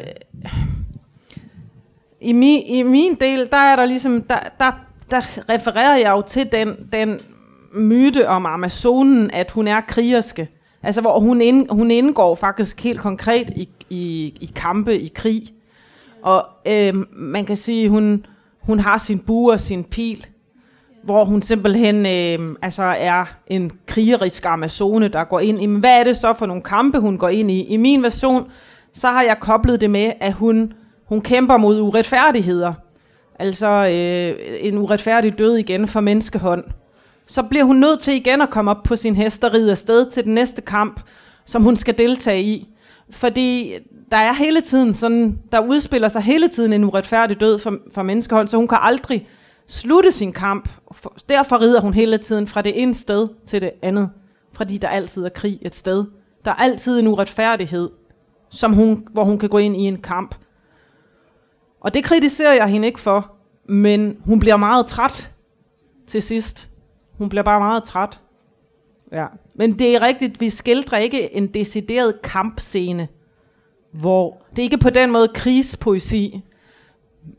[2.22, 4.72] i min, i min del, der er der ligesom, der, der,
[5.12, 7.20] der refererer jeg jo til den, den
[7.74, 10.50] myte om Amazonen, at hun er krigerske.
[10.84, 15.54] Altså hvor hun, ind, hun indgår faktisk helt konkret i, i, i kampe, i krig.
[16.22, 18.26] Og øh, man kan sige, hun,
[18.60, 20.28] hun har sin bue og sin pil,
[21.08, 26.00] hvor hun simpelthen øh, altså er en krigerisk amazone, der går ind i, men hvad
[26.00, 27.64] er det så for nogle kampe, hun går ind i?
[27.64, 28.52] I min version,
[28.94, 30.74] så har jeg koblet det med, at hun,
[31.06, 32.74] hun kæmper mod uretfærdigheder.
[33.40, 36.64] Altså øh, en uretfærdig død igen for menneskehånd.
[37.28, 40.12] Så bliver hun nødt til igen at komme op på sin hest og ride afsted
[40.12, 41.02] til den næste kamp,
[41.46, 42.68] som hun skal deltage i.
[43.10, 43.74] Fordi
[44.12, 48.04] der er hele tiden sådan, der udspiller sig hele tiden en uretfærdig død for, for
[48.04, 49.28] menneskehånd, så hun kan aldrig
[49.68, 50.70] slutte sin kamp.
[50.92, 54.10] For- Derfor rider hun hele tiden fra det ene sted til det andet.
[54.54, 56.06] Fordi der altid er krig et sted.
[56.46, 57.90] Der er altid en uretfærdighed,
[58.50, 60.36] som hun, hvor hun kan gå ind i en kamp.
[61.82, 63.32] Og det kritiserer jeg hende ikke for,
[63.66, 65.32] men hun bliver meget træt
[66.08, 66.70] til sidst.
[67.18, 68.20] Hun bliver bare meget træt.
[69.12, 69.26] Ja.
[69.56, 73.08] Men det er rigtigt, vi skildrer ikke en decideret kampscene,
[73.92, 76.42] hvor det er ikke på den måde krigspoesi,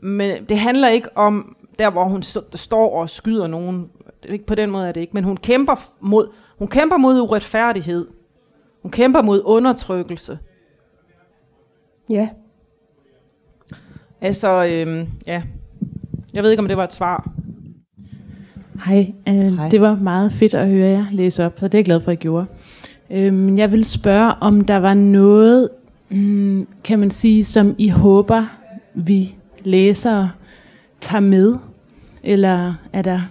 [0.01, 3.87] men det handler ikke om der, hvor hun st- står og skyder nogen.
[4.23, 6.27] Det er ikke på den måde er det ikke, men hun kæmper mod,
[6.57, 8.07] hun kæmper mod uretfærdighed.
[8.81, 10.39] Hun kæmper mod undertrykkelse.
[12.09, 12.29] Ja.
[14.21, 15.41] Altså, øhm, ja.
[16.33, 17.31] Jeg ved ikke, om det var et svar.
[18.85, 19.13] Hej.
[19.27, 19.69] Øh, Hej.
[19.69, 22.11] Det var meget fedt at høre jer læse op, så det er jeg glad for,
[22.11, 22.45] at I gjorde.
[23.09, 25.69] Øh, Men jeg vil spørge, om der var noget,
[26.09, 28.45] mm, kan man sige, som I håber,
[28.93, 30.31] vi læsere
[31.01, 31.57] tager med?
[32.23, 33.21] Eller er der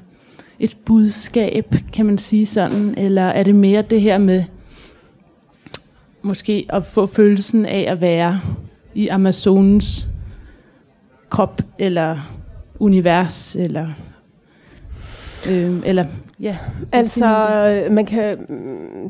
[0.58, 2.94] et budskab, kan man sige sådan?
[2.98, 4.44] Eller er det mere det her med
[6.22, 8.40] måske at få følelsen af at være
[8.94, 10.08] i Amazonens
[11.30, 12.18] krop, eller
[12.78, 13.88] univers, eller
[15.48, 16.04] Øh, eller,
[16.40, 16.56] ja.
[16.92, 17.24] Altså,
[17.90, 18.38] man kan,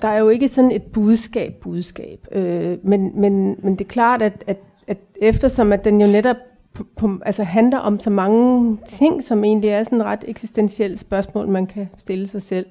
[0.03, 2.27] der er jo ikke sådan et budskab, budskab.
[2.33, 4.57] Øh, men, men, men det er klart, at, at,
[4.87, 6.37] at eftersom at den jo netop
[6.79, 10.99] på, på, altså handler om så mange ting, som egentlig er sådan et ret eksistentielt
[10.99, 12.67] spørgsmål, man kan stille sig selv,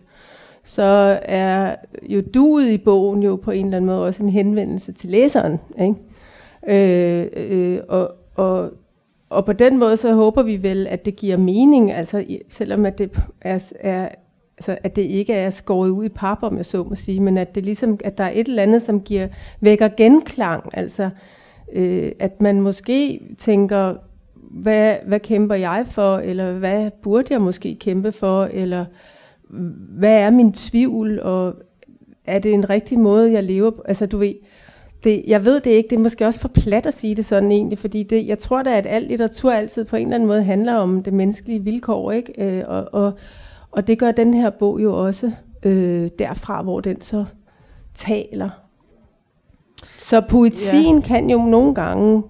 [0.63, 1.75] så er
[2.09, 5.59] jo duet i bogen jo på en eller anden måde også en henvendelse til læseren.
[5.79, 5.95] Ikke?
[6.67, 8.71] Øh, øh, og, og
[9.29, 12.97] og på den måde, så håber vi vel, at det giver mening, altså selvom at
[12.97, 14.09] det, er, er,
[14.57, 17.37] altså, at det ikke er skåret ud i pap, om jeg så må sige, men
[17.37, 19.27] at det ligesom, at der er et eller andet, som giver,
[19.61, 21.09] vækker genklang, altså
[21.73, 23.95] øh, at man måske tænker,
[24.35, 28.85] hvad, hvad kæmper jeg for, eller hvad burde jeg måske kæmpe for, eller
[29.99, 31.53] hvad er min tvivl, og
[32.25, 33.81] er det en rigtig måde, jeg lever på?
[33.85, 34.33] Altså du ved,
[35.03, 37.51] det, jeg ved det ikke, det er måske også for plat at sige det sådan
[37.51, 40.43] egentlig, fordi det, jeg tror da, at al litteratur altid på en eller anden måde
[40.43, 42.33] handler om det menneskelige vilkår, ikke?
[42.37, 43.13] Øh, og, og,
[43.71, 45.31] og det gør den her bog jo også
[45.63, 47.25] øh, derfra, hvor den så
[47.93, 48.49] taler.
[50.09, 51.01] Så poesien ja.
[51.01, 52.23] kan jo nogle gange,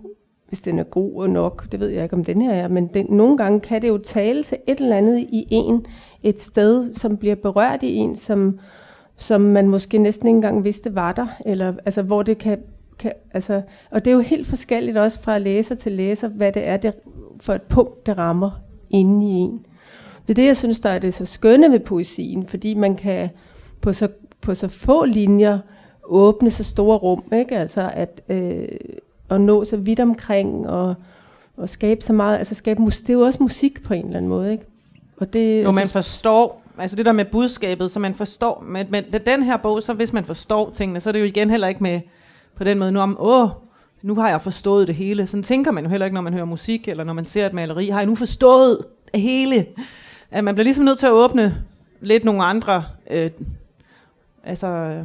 [0.47, 2.87] hvis den er god og nok, det ved jeg ikke om den her er, men
[2.87, 5.85] den, nogle gange kan det jo tale til et eller andet i en,
[6.23, 8.59] et sted, som bliver berørt i en, som,
[9.15, 12.59] som man måske næsten ikke engang vidste var der, eller altså, hvor det kan,
[12.99, 13.61] kan altså,
[13.91, 16.93] og det er jo helt forskelligt også fra læser til læser, hvad det er det
[17.41, 18.51] for et punkt, det rammer
[18.89, 19.65] inde i en.
[20.27, 23.29] Det er det, jeg synes, der er det så skønne ved poesien, fordi man kan
[23.81, 24.07] på så,
[24.41, 25.59] på så få linjer
[26.07, 27.57] åbne så store rum, ikke?
[27.57, 28.67] Altså at, øh,
[29.29, 30.95] at nå så vidt omkring og,
[31.57, 34.17] og skabe så meget, altså skabe musik, det er jo også musik på en eller
[34.17, 34.65] anden måde, ikke?
[35.17, 38.85] Og det, jo, altså, man forstår, altså det der med budskabet, så man forstår, med,
[38.89, 41.49] med, med den her bog, så hvis man forstår tingene, så er det jo igen
[41.49, 42.01] heller ikke med
[42.55, 43.49] på den måde nu om, åh,
[44.01, 45.27] nu har jeg forstået det hele.
[45.27, 47.53] Sådan tænker man jo heller ikke, når man hører musik, eller når man ser et
[47.53, 47.89] maleri.
[47.89, 49.65] Har jeg nu forstået det hele?
[50.31, 51.63] At man bliver ligesom nødt til at åbne
[52.01, 53.29] lidt nogle andre, øh,
[54.43, 55.01] altså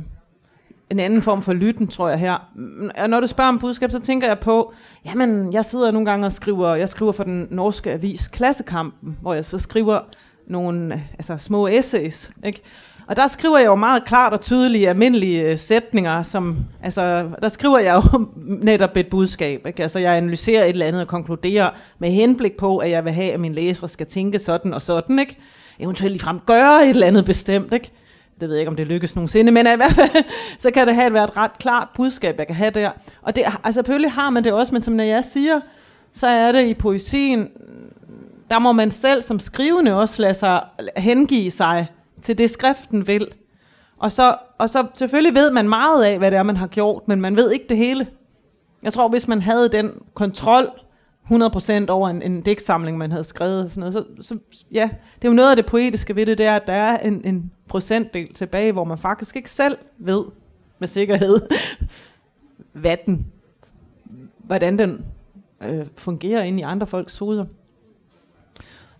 [0.92, 2.50] en anden form for lytten, tror jeg her.
[2.98, 4.72] Og når du spørger om budskab, så tænker jeg på,
[5.04, 9.34] jamen, jeg sidder nogle gange og skriver, jeg skriver for den norske avis Klassekampen, hvor
[9.34, 10.00] jeg så skriver
[10.46, 12.62] nogle altså, små essays, ikke?
[13.06, 17.48] Og der skriver jeg jo meget klart og tydelige almindelige øh, sætninger, som, altså, der
[17.48, 18.26] skriver jeg jo
[18.70, 19.66] netop et budskab.
[19.66, 19.82] Ikke?
[19.82, 23.32] Altså, jeg analyserer et eller andet og konkluderer med henblik på, at jeg vil have,
[23.32, 25.36] at mine læsere skal tænke sådan og sådan, ikke?
[25.78, 27.90] Eventuelt ligefrem gøre et eller andet bestemt, ikke?
[28.42, 30.24] Det ved jeg ikke, om det lykkes nogensinde, men i hvert fald,
[30.58, 32.90] så kan det have et, være et ret klart budskab, jeg kan have der.
[33.22, 35.60] Og det, altså selvfølgelig har man det også, men som når jeg siger,
[36.12, 37.50] så er det i poesien,
[38.50, 40.62] der må man selv som skrivende også lade sig
[40.96, 41.86] hengive sig
[42.22, 43.28] til det, skriften vil.
[43.98, 47.08] Og så, og så selvfølgelig ved man meget af, hvad det er, man har gjort,
[47.08, 48.06] men man ved ikke det hele.
[48.82, 50.70] Jeg tror, hvis man havde den kontrol
[51.30, 54.38] 100% over en, en digtsamling, man havde skrevet, Og sådan noget, så, så
[54.72, 56.98] ja, det er jo noget af det poetiske ved det, det er, at der er
[56.98, 60.24] en, en procentdel tilbage, hvor man faktisk ikke selv ved
[60.78, 61.40] med sikkerhed,
[62.72, 63.26] hvad den,
[64.38, 65.04] hvordan den
[65.60, 67.44] øh, fungerer ind i andre folks hoveder.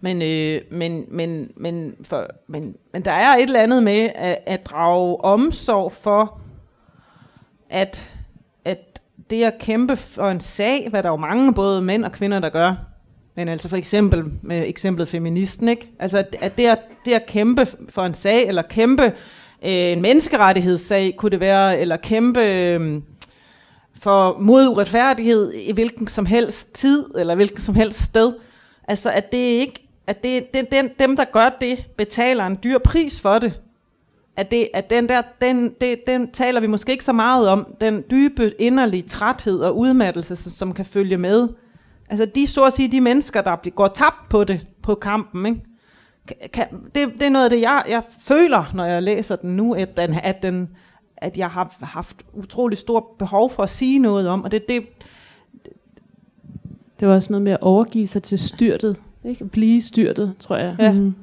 [0.01, 4.39] Men, øh, men, men, men, for, men, men der er et eller andet med at,
[4.47, 6.41] at drage omsorg for,
[7.71, 8.12] at
[9.33, 12.39] det at kæmpe for en sag, hvad der er jo mange både mænd og kvinder,
[12.39, 12.75] der gør,
[13.37, 15.89] men altså for eksempel med eksemplet feministen, ikke?
[15.99, 19.13] Altså at, at det, at, det at kæmpe for en sag, eller kæmpe øh,
[19.63, 23.03] en menneskerettighedssag, kunne det være, eller kæmpe øh,
[24.01, 28.33] for mod uretfærdighed i hvilken som helst tid, eller hvilken som helst sted.
[28.89, 33.21] Altså at det ikke at det, det, dem, der gør det, betaler en dyr pris
[33.21, 33.53] for det.
[34.37, 37.75] At, det, at den der, den, det, den taler vi måske ikke så meget om,
[37.81, 41.49] den dybe inderlige træthed og udmattelse, som, som kan følge med.
[42.11, 45.61] Altså de, så at sige, de mennesker, der går tabt på det, på kampen, ikke?
[46.53, 49.75] Kan, det, det er noget af det, jeg, jeg føler, når jeg læser den nu,
[49.75, 50.69] at, den, at, den,
[51.17, 54.89] at jeg har haft utrolig stort behov for at sige noget om, og det, det,
[57.01, 59.01] det var også noget med at overgive sig til styrtet.
[59.25, 59.45] Ikke?
[59.45, 60.77] Blive styrtet, tror jeg.
[60.79, 60.93] Ja.
[60.93, 61.15] Mm.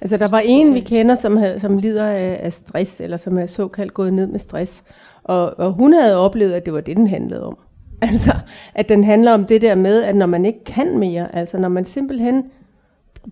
[0.00, 3.38] Altså der var en, vi kender, som, havde, som lider af, af stress, eller som
[3.38, 4.82] er såkaldt gået ned med stress.
[5.24, 7.58] Og, og hun havde oplevet, at det var det, den handlede om.
[8.02, 8.32] Altså,
[8.74, 11.68] at den handler om det der med, at når man ikke kan mere, altså når
[11.68, 12.44] man simpelthen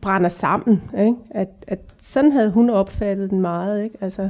[0.02, 1.14] brænder sammen, ikke?
[1.30, 3.84] At, at sådan havde hun opfattet den meget.
[3.84, 3.96] Ikke?
[4.00, 4.28] Altså,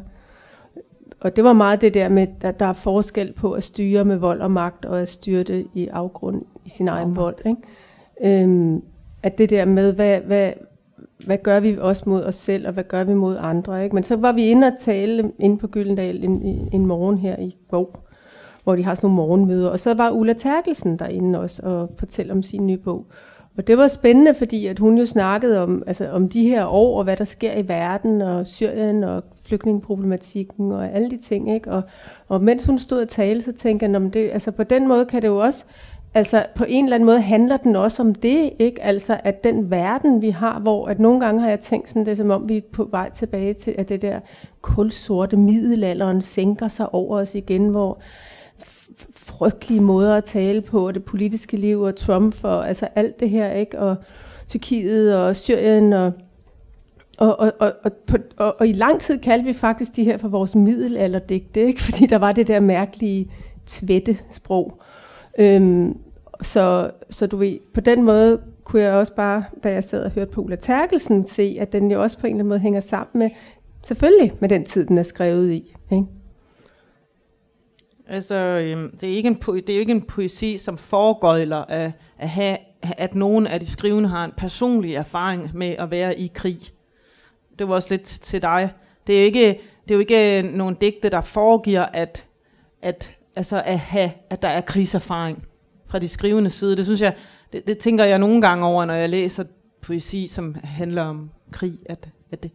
[1.21, 4.17] og det var meget det der med, at der er forskel på at styre med
[4.17, 7.37] vold og magt, og at styre det i afgrund i sin egen vold.
[7.47, 8.43] Ikke?
[8.43, 8.83] Øhm,
[9.27, 10.53] at det der med, hvad, hvad,
[11.27, 13.85] hvad gør vi også mod os selv, og hvad gør vi mod andre.
[13.85, 13.95] Ikke?
[13.95, 17.57] Men så var vi inde og tale inde på Gyldendal en, en morgen her i
[17.71, 18.09] går,
[18.65, 19.69] hvor de har sådan nogle morgenmøder.
[19.69, 23.07] Og så var Ulla Terkelsen derinde også og fortælle om sin nye bog.
[23.57, 26.99] Og det var spændende, fordi at hun jo snakkede om, altså, om de her år,
[26.99, 31.55] og hvad der sker i verden, og Syrien, og flygtningeproblematikken, og alle de ting.
[31.55, 31.71] Ikke?
[31.71, 31.83] Og,
[32.29, 35.23] og mens hun stod og talte, så tænkte jeg, det, altså, på den måde kan
[35.23, 35.65] det jo også
[36.17, 38.83] altså på en eller anden måde handler den også om det, ikke?
[38.83, 42.11] Altså at den verden, vi har, hvor at nogle gange har jeg tænkt sådan, det
[42.13, 44.21] er som om vi er på vej tilbage til, at det der
[44.61, 47.99] kulsorte middelalderen sænker sig over os igen, hvor
[49.15, 53.31] frygtelige måder at tale på, og det politiske liv, og Trump, og altså alt det
[53.31, 53.79] her, ikke?
[53.79, 53.97] Og
[54.49, 56.13] Tyrkiet, og Syrien, og,
[57.19, 60.17] og, og, og, og, på, og, og i lang tid kaldte vi faktisk de her
[60.17, 61.83] for vores middelalderdigte, ikke?
[61.91, 63.31] Fordi der var det der mærkelige
[63.67, 64.81] tvættesprog.
[65.39, 65.97] Øhm,
[66.43, 70.11] så, så du ved, på den måde kunne jeg også bare, da jeg sad og
[70.11, 72.81] hørte på Ulla Terkelsen, se, at den jo også på en eller anden måde hænger
[72.81, 73.31] sammen med,
[73.83, 75.77] selvfølgelig med den tid, den er skrevet i.
[75.93, 76.07] Ikke?
[78.09, 81.57] Altså, øhm, det, er ikke en poesi, det er jo ikke en poesi, som foregøjler
[81.57, 86.19] at, at, have, at nogen af de skrivende har en personlig erfaring med at være
[86.19, 86.59] i krig.
[87.59, 88.71] Det var også lidt til dig.
[89.07, 92.25] Det er jo ikke, det er jo ikke nogen digte, der foregiver, at,
[92.83, 95.46] at, altså at, have, at der er krigserfaring
[95.89, 96.77] fra de skrivende side.
[96.77, 97.15] Det synes jeg,
[97.53, 99.45] det, det tænker jeg nogle gange over, når jeg læser
[99.83, 102.51] poesi, som handler om krig, at, at det,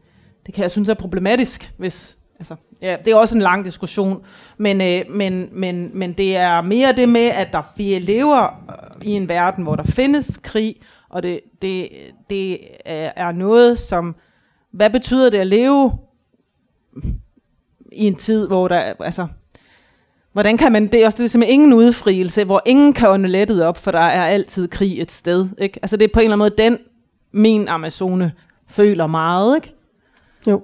[0.46, 4.24] det kan jeg synes er problematisk, hvis, altså, ja, det er også en lang diskussion,
[4.58, 9.08] men, øh, men, men, men det er mere det med, at der vi lever øh,
[9.08, 10.76] i en verden, hvor der findes krig,
[11.10, 11.90] og det, det,
[12.30, 14.16] det er noget, som,
[14.72, 15.98] hvad betyder det at leve
[17.92, 19.28] i en tid, hvor der, altså,
[20.34, 23.64] hvordan kan man, det er også det med ingen udfrielse, hvor ingen kan ånde lettet
[23.64, 25.80] op, for der er altid krig et sted, ikke?
[25.82, 26.78] Altså det er på en eller anden måde den,
[27.32, 28.32] min Amazone
[28.68, 29.74] føler meget, ikke?
[30.48, 30.62] Jo.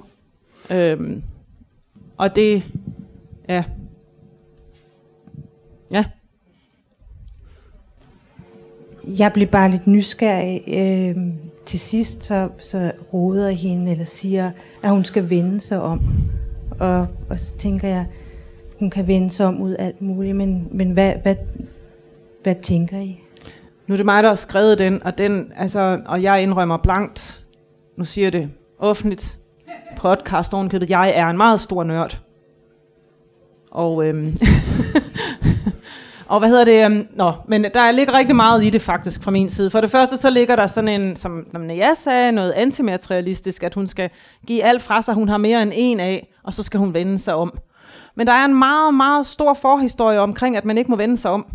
[0.72, 1.24] Øhm,
[2.18, 2.64] og det,
[3.50, 3.64] ja.
[5.92, 6.06] Ja.
[9.08, 10.62] Jeg blev bare lidt nysgerrig.
[10.68, 11.16] Øh,
[11.66, 14.52] til sidst så, så råder hende, eller siger,
[14.84, 16.02] at hun skal vende sig om.
[16.80, 18.06] Og, og så tænker jeg,
[18.80, 21.36] hun kan vende sig om ud alt muligt, men, men hvad, hvad,
[22.44, 23.20] hvad tænker I?
[23.88, 27.46] Nu er det mig, der har skrevet den, og, den, altså, og jeg indrømmer blankt,
[27.98, 28.50] nu siger det
[28.80, 29.40] offentligt,
[29.98, 32.22] podcast ovenkøbet, jeg er en meget stor nørd.
[33.72, 34.38] Og, øhm,
[36.28, 36.86] og hvad hedder det?
[36.86, 39.70] Øhm, nå, men der ligger rigtig meget i det faktisk fra min side.
[39.70, 43.74] For det første så ligger der sådan en, som, som jeg sagde, noget antimaterialistisk, at
[43.74, 44.10] hun skal
[44.48, 47.20] give alt fra sig, hun har mere end en af, og så skal hun vende
[47.20, 47.58] sig om.
[48.18, 51.32] Men der er en meget, meget stor forhistorie omkring, at man ikke må vende sig
[51.32, 51.46] om.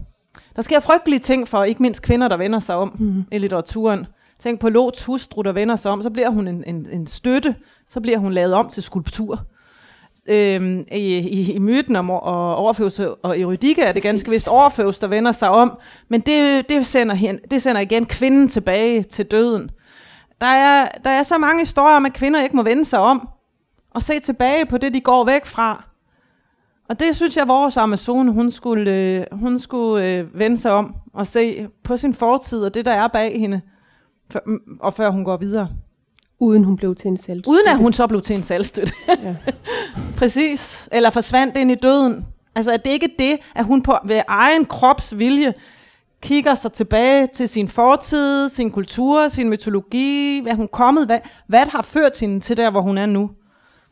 [0.57, 3.25] Der sker frygtelige ting for ikke mindst kvinder, der vender sig om mm.
[3.33, 4.07] i litteraturen.
[4.39, 7.55] Tænk på Lots hustru, der vender sig om, så bliver hun en, en, en støtte,
[7.91, 9.41] så bliver hun lavet om til skulptur.
[10.29, 14.99] Øhm, i, i, I myten om og Orfeus og Eurydike er det ganske vist Orfeus,
[14.99, 19.27] der vender sig om, men det, det, sender, hen, det sender igen kvinden tilbage til
[19.27, 19.71] døden.
[20.41, 23.29] Der er, der er så mange historier om, at kvinder ikke må vende sig om,
[23.91, 25.92] og se tilbage på det, de går væk fra.
[26.89, 30.95] Og det synes jeg, vores Amazon, hun skulle, øh, hun skulle øh, vende sig om
[31.13, 33.61] og se på sin fortid og det, der er bag hende,
[34.31, 35.69] for, mm, og før hun går videre.
[36.39, 37.51] Uden hun blev til en selvstøtte.
[37.51, 38.93] Uden at hun så blev til en selvstøtte.
[39.09, 39.37] ja.
[40.19, 40.89] Præcis.
[40.93, 42.27] Eller forsvandt ind i døden.
[42.55, 45.55] Altså, at det ikke det, at hun på ved egen krops vilje
[46.23, 51.67] kigger sig tilbage til sin fortid, sin kultur, sin mytologi, hvad hun kommet, hvad, hvad
[51.67, 53.31] har ført hende til der, hvor hun er nu.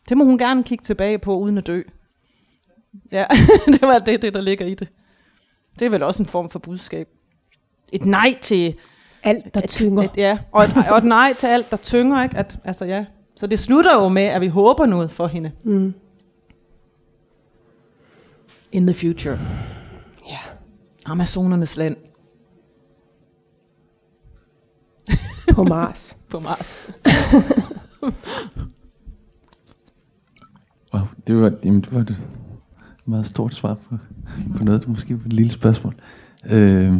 [0.09, 1.82] Det må hun gerne kigge tilbage på, uden at dø.
[3.12, 3.26] Ja,
[3.72, 4.88] det var det, det, der ligger i det.
[5.78, 7.09] Det er vel også en form for budskab.
[7.93, 8.74] Et nej til...
[9.22, 10.03] Alt, der tynger.
[10.03, 12.22] Et, ja, og et, og et nej til alt, der tynger.
[12.22, 12.36] Ikke?
[12.36, 13.05] At, altså, ja.
[13.36, 15.53] Så det slutter jo med, at vi håber noget for hende.
[15.64, 15.95] Mm.
[18.72, 19.38] In the future.
[20.28, 20.38] Ja.
[21.07, 21.97] Amazonernes land.
[25.55, 26.16] På Mars.
[26.28, 26.88] På Mars.
[30.95, 32.16] wow, det var, jamen, det var det
[33.11, 33.96] meget stort svar på,
[34.56, 35.94] på noget, der måske et lille spørgsmål.
[36.50, 36.94] Øh,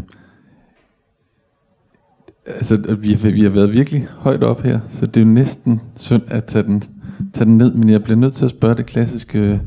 [2.47, 5.81] altså, vi har, vi har været virkelig højt op her, så det er jo næsten
[5.97, 6.83] synd at tage den,
[7.33, 9.61] tage den ned, men jeg bliver nødt til at spørge det klassiske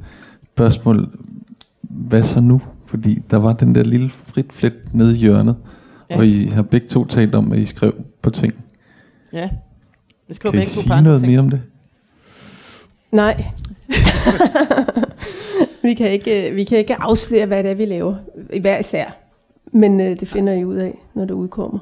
[0.53, 1.09] spørgsmål,
[1.81, 2.61] hvad så nu?
[2.85, 5.55] Fordi der var den der lille frit flet nede i hjørnet,
[6.09, 6.17] ja.
[6.17, 8.53] og I har begge to talt om, at I skrev på ting.
[9.33, 9.49] Ja,
[10.27, 11.31] vi skriver kan begge I to sige noget ting.
[11.31, 11.61] mere om det?
[13.11, 13.45] Nej.
[15.83, 18.15] vi, kan ikke, vi kan ikke afsløre, hvad det er, vi laver,
[18.53, 19.17] i hver især.
[19.71, 21.79] Men øh, det finder I ud af, når det udkommer.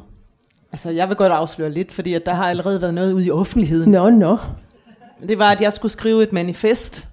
[0.72, 3.32] Altså, jeg vil godt afsløre lidt, fordi at der har allerede været noget ude i
[3.32, 3.92] offentligheden.
[3.92, 4.38] Nå, nå.
[5.28, 7.08] Det var, at jeg skulle skrive et manifest,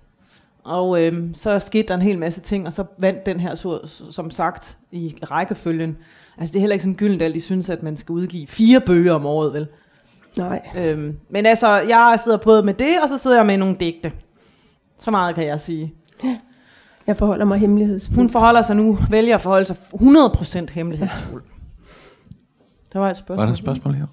[0.65, 3.79] og øh, så skete der en hel masse ting, og så vandt den her, så,
[4.11, 5.97] som sagt, i rækkefølgen.
[6.39, 8.81] Altså, det er heller ikke sådan gyldent, at de synes, at man skal udgive fire
[8.81, 9.67] bøger om året, vel?
[10.37, 10.69] Nej.
[10.77, 14.13] Øhm, men altså, jeg sidder både med det, og så sidder jeg med nogle digte.
[14.99, 15.95] Så meget kan jeg sige.
[17.09, 18.17] Jeg forholder mig hemmelighedsfuld.
[18.17, 21.43] Hun forholder sig nu, vælger at forholde sig 100% hemmelighedsfuld.
[22.93, 23.37] Der var et spørgsmål.
[23.39, 24.07] Var der et spørgsmål her?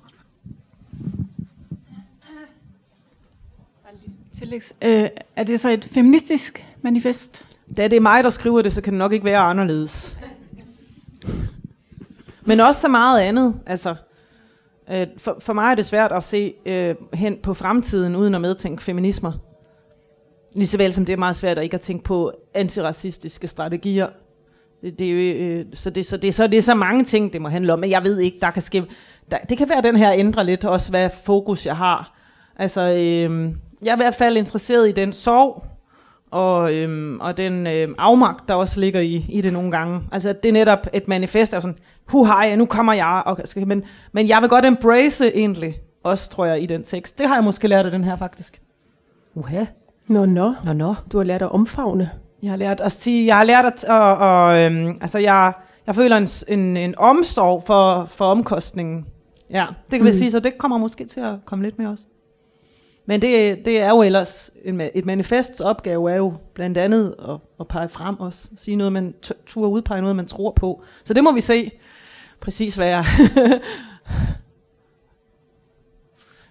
[4.38, 4.74] Tillægs.
[4.82, 7.46] Øh, er det så et feministisk manifest?
[7.78, 10.18] Da det er mig, der skriver det, så kan det nok ikke være anderledes.
[12.42, 13.60] Men også så meget andet.
[13.66, 13.96] Altså,
[14.90, 18.42] øh, for, for mig er det svært at se øh, hen på fremtiden, uden at
[18.42, 19.32] medtænke feminismer.
[20.56, 24.08] Lige så vel som det er meget svært at ikke at tænke på antiracistiske strategier.
[24.82, 27.34] Det, det er jo, øh, så, det, så, det, så det er så mange ting,
[27.34, 27.80] det må handle om.
[27.80, 28.86] Men jeg ved ikke, der kan ske...
[29.32, 32.18] Der, det kan være, at den her ændrer lidt også, hvad fokus jeg har.
[32.56, 33.52] Altså, øh,
[33.84, 35.64] jeg er i hvert fald interesseret i den sorg,
[36.32, 40.02] og, øhm, og den øhm, afmagt, der også ligger i, i det nogle gange.
[40.12, 43.68] Altså, det er netop et manifest, der er sådan, huhej, nu kommer jeg, og, skal,
[43.68, 47.20] men, men jeg vil godt embrace egentlig, også tror jeg, i den tekst.
[47.20, 48.62] Det har jeg måske lært af den her, faktisk.
[49.36, 49.66] Uha.
[50.08, 50.54] Nå, nå.
[50.66, 50.96] Nå, nå.
[51.12, 52.10] Du har lært at omfavne.
[52.44, 55.54] Jeg har lært at sige, jeg har lært at, og, og øhm, altså, jeg,
[55.88, 59.06] jeg føler en, en, en omsorg for, for omkostningen.
[59.50, 60.08] Ja, det kan mm.
[60.08, 62.04] vi sige, så det kommer måske til at komme lidt med også.
[63.06, 67.36] Men det, det er jo ellers, en, et manifests opgave er jo blandt andet at,
[67.60, 68.48] at pege frem også.
[68.58, 69.14] Sige noget, man
[69.46, 70.84] turde udpege noget, man tror på.
[71.04, 71.72] Så det må vi se
[72.40, 73.06] præcis, hvad jeg,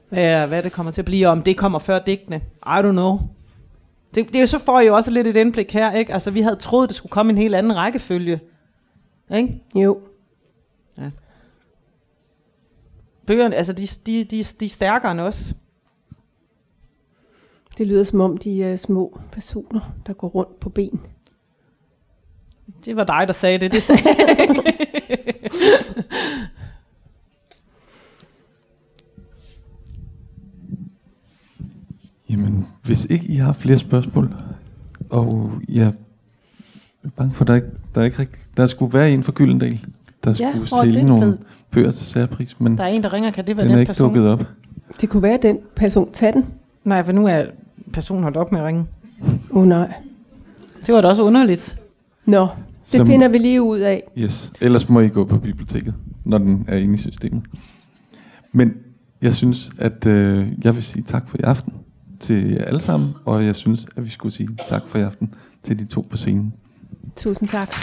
[0.08, 2.36] hvad, hvad det kommer til at blive, om det kommer før digtene.
[2.66, 3.18] I don't know.
[4.14, 6.12] Det, det så får jo også lidt et indblik her, ikke?
[6.12, 8.40] Altså, vi havde troet, det skulle komme en helt anden rækkefølge.
[9.34, 9.62] Ikke?
[9.74, 10.00] Jo.
[10.98, 11.10] Ja.
[13.26, 15.54] Bøgerne, altså, de, de, de, de er stærkere end os.
[17.78, 21.00] Det lyder som om, de er små personer, der går rundt på ben.
[22.84, 23.72] Det var dig, der sagde det.
[23.72, 24.48] Det sagde jeg
[32.36, 34.34] Jamen, hvis ikke I har flere spørgsmål,
[35.10, 35.92] og jeg
[37.04, 39.32] er bange for, at der, ikke, der, er ikke rigtig, der skulle være en for
[39.32, 39.80] Gyldendal,
[40.24, 41.38] der Ja, skulle er sælge den nogle
[41.70, 43.30] bøger til særpris, men Der er en, der ringer.
[43.30, 44.08] Kan det være den er den, ikke person?
[44.14, 44.44] dukket op.
[45.00, 46.12] Det kunne være den person.
[46.12, 46.44] Tag den.
[46.84, 47.44] Nej, for nu er
[47.92, 48.86] personen holdt op med at ringe.
[49.50, 49.92] Åh oh, nej.
[50.86, 51.80] Det var da også underligt.
[52.26, 52.48] Nå, det
[52.84, 54.02] Som- finder vi lige ud af.
[54.18, 55.94] Yes, ellers må I gå på biblioteket,
[56.24, 57.42] når den er inde i systemet.
[58.52, 58.72] Men
[59.22, 61.72] jeg synes, at øh, jeg vil sige tak for i aften
[62.24, 65.34] til jer alle sammen, og jeg synes, at vi skulle sige tak for i aften
[65.62, 66.54] til de to på scenen.
[67.16, 67.74] Tusind tak.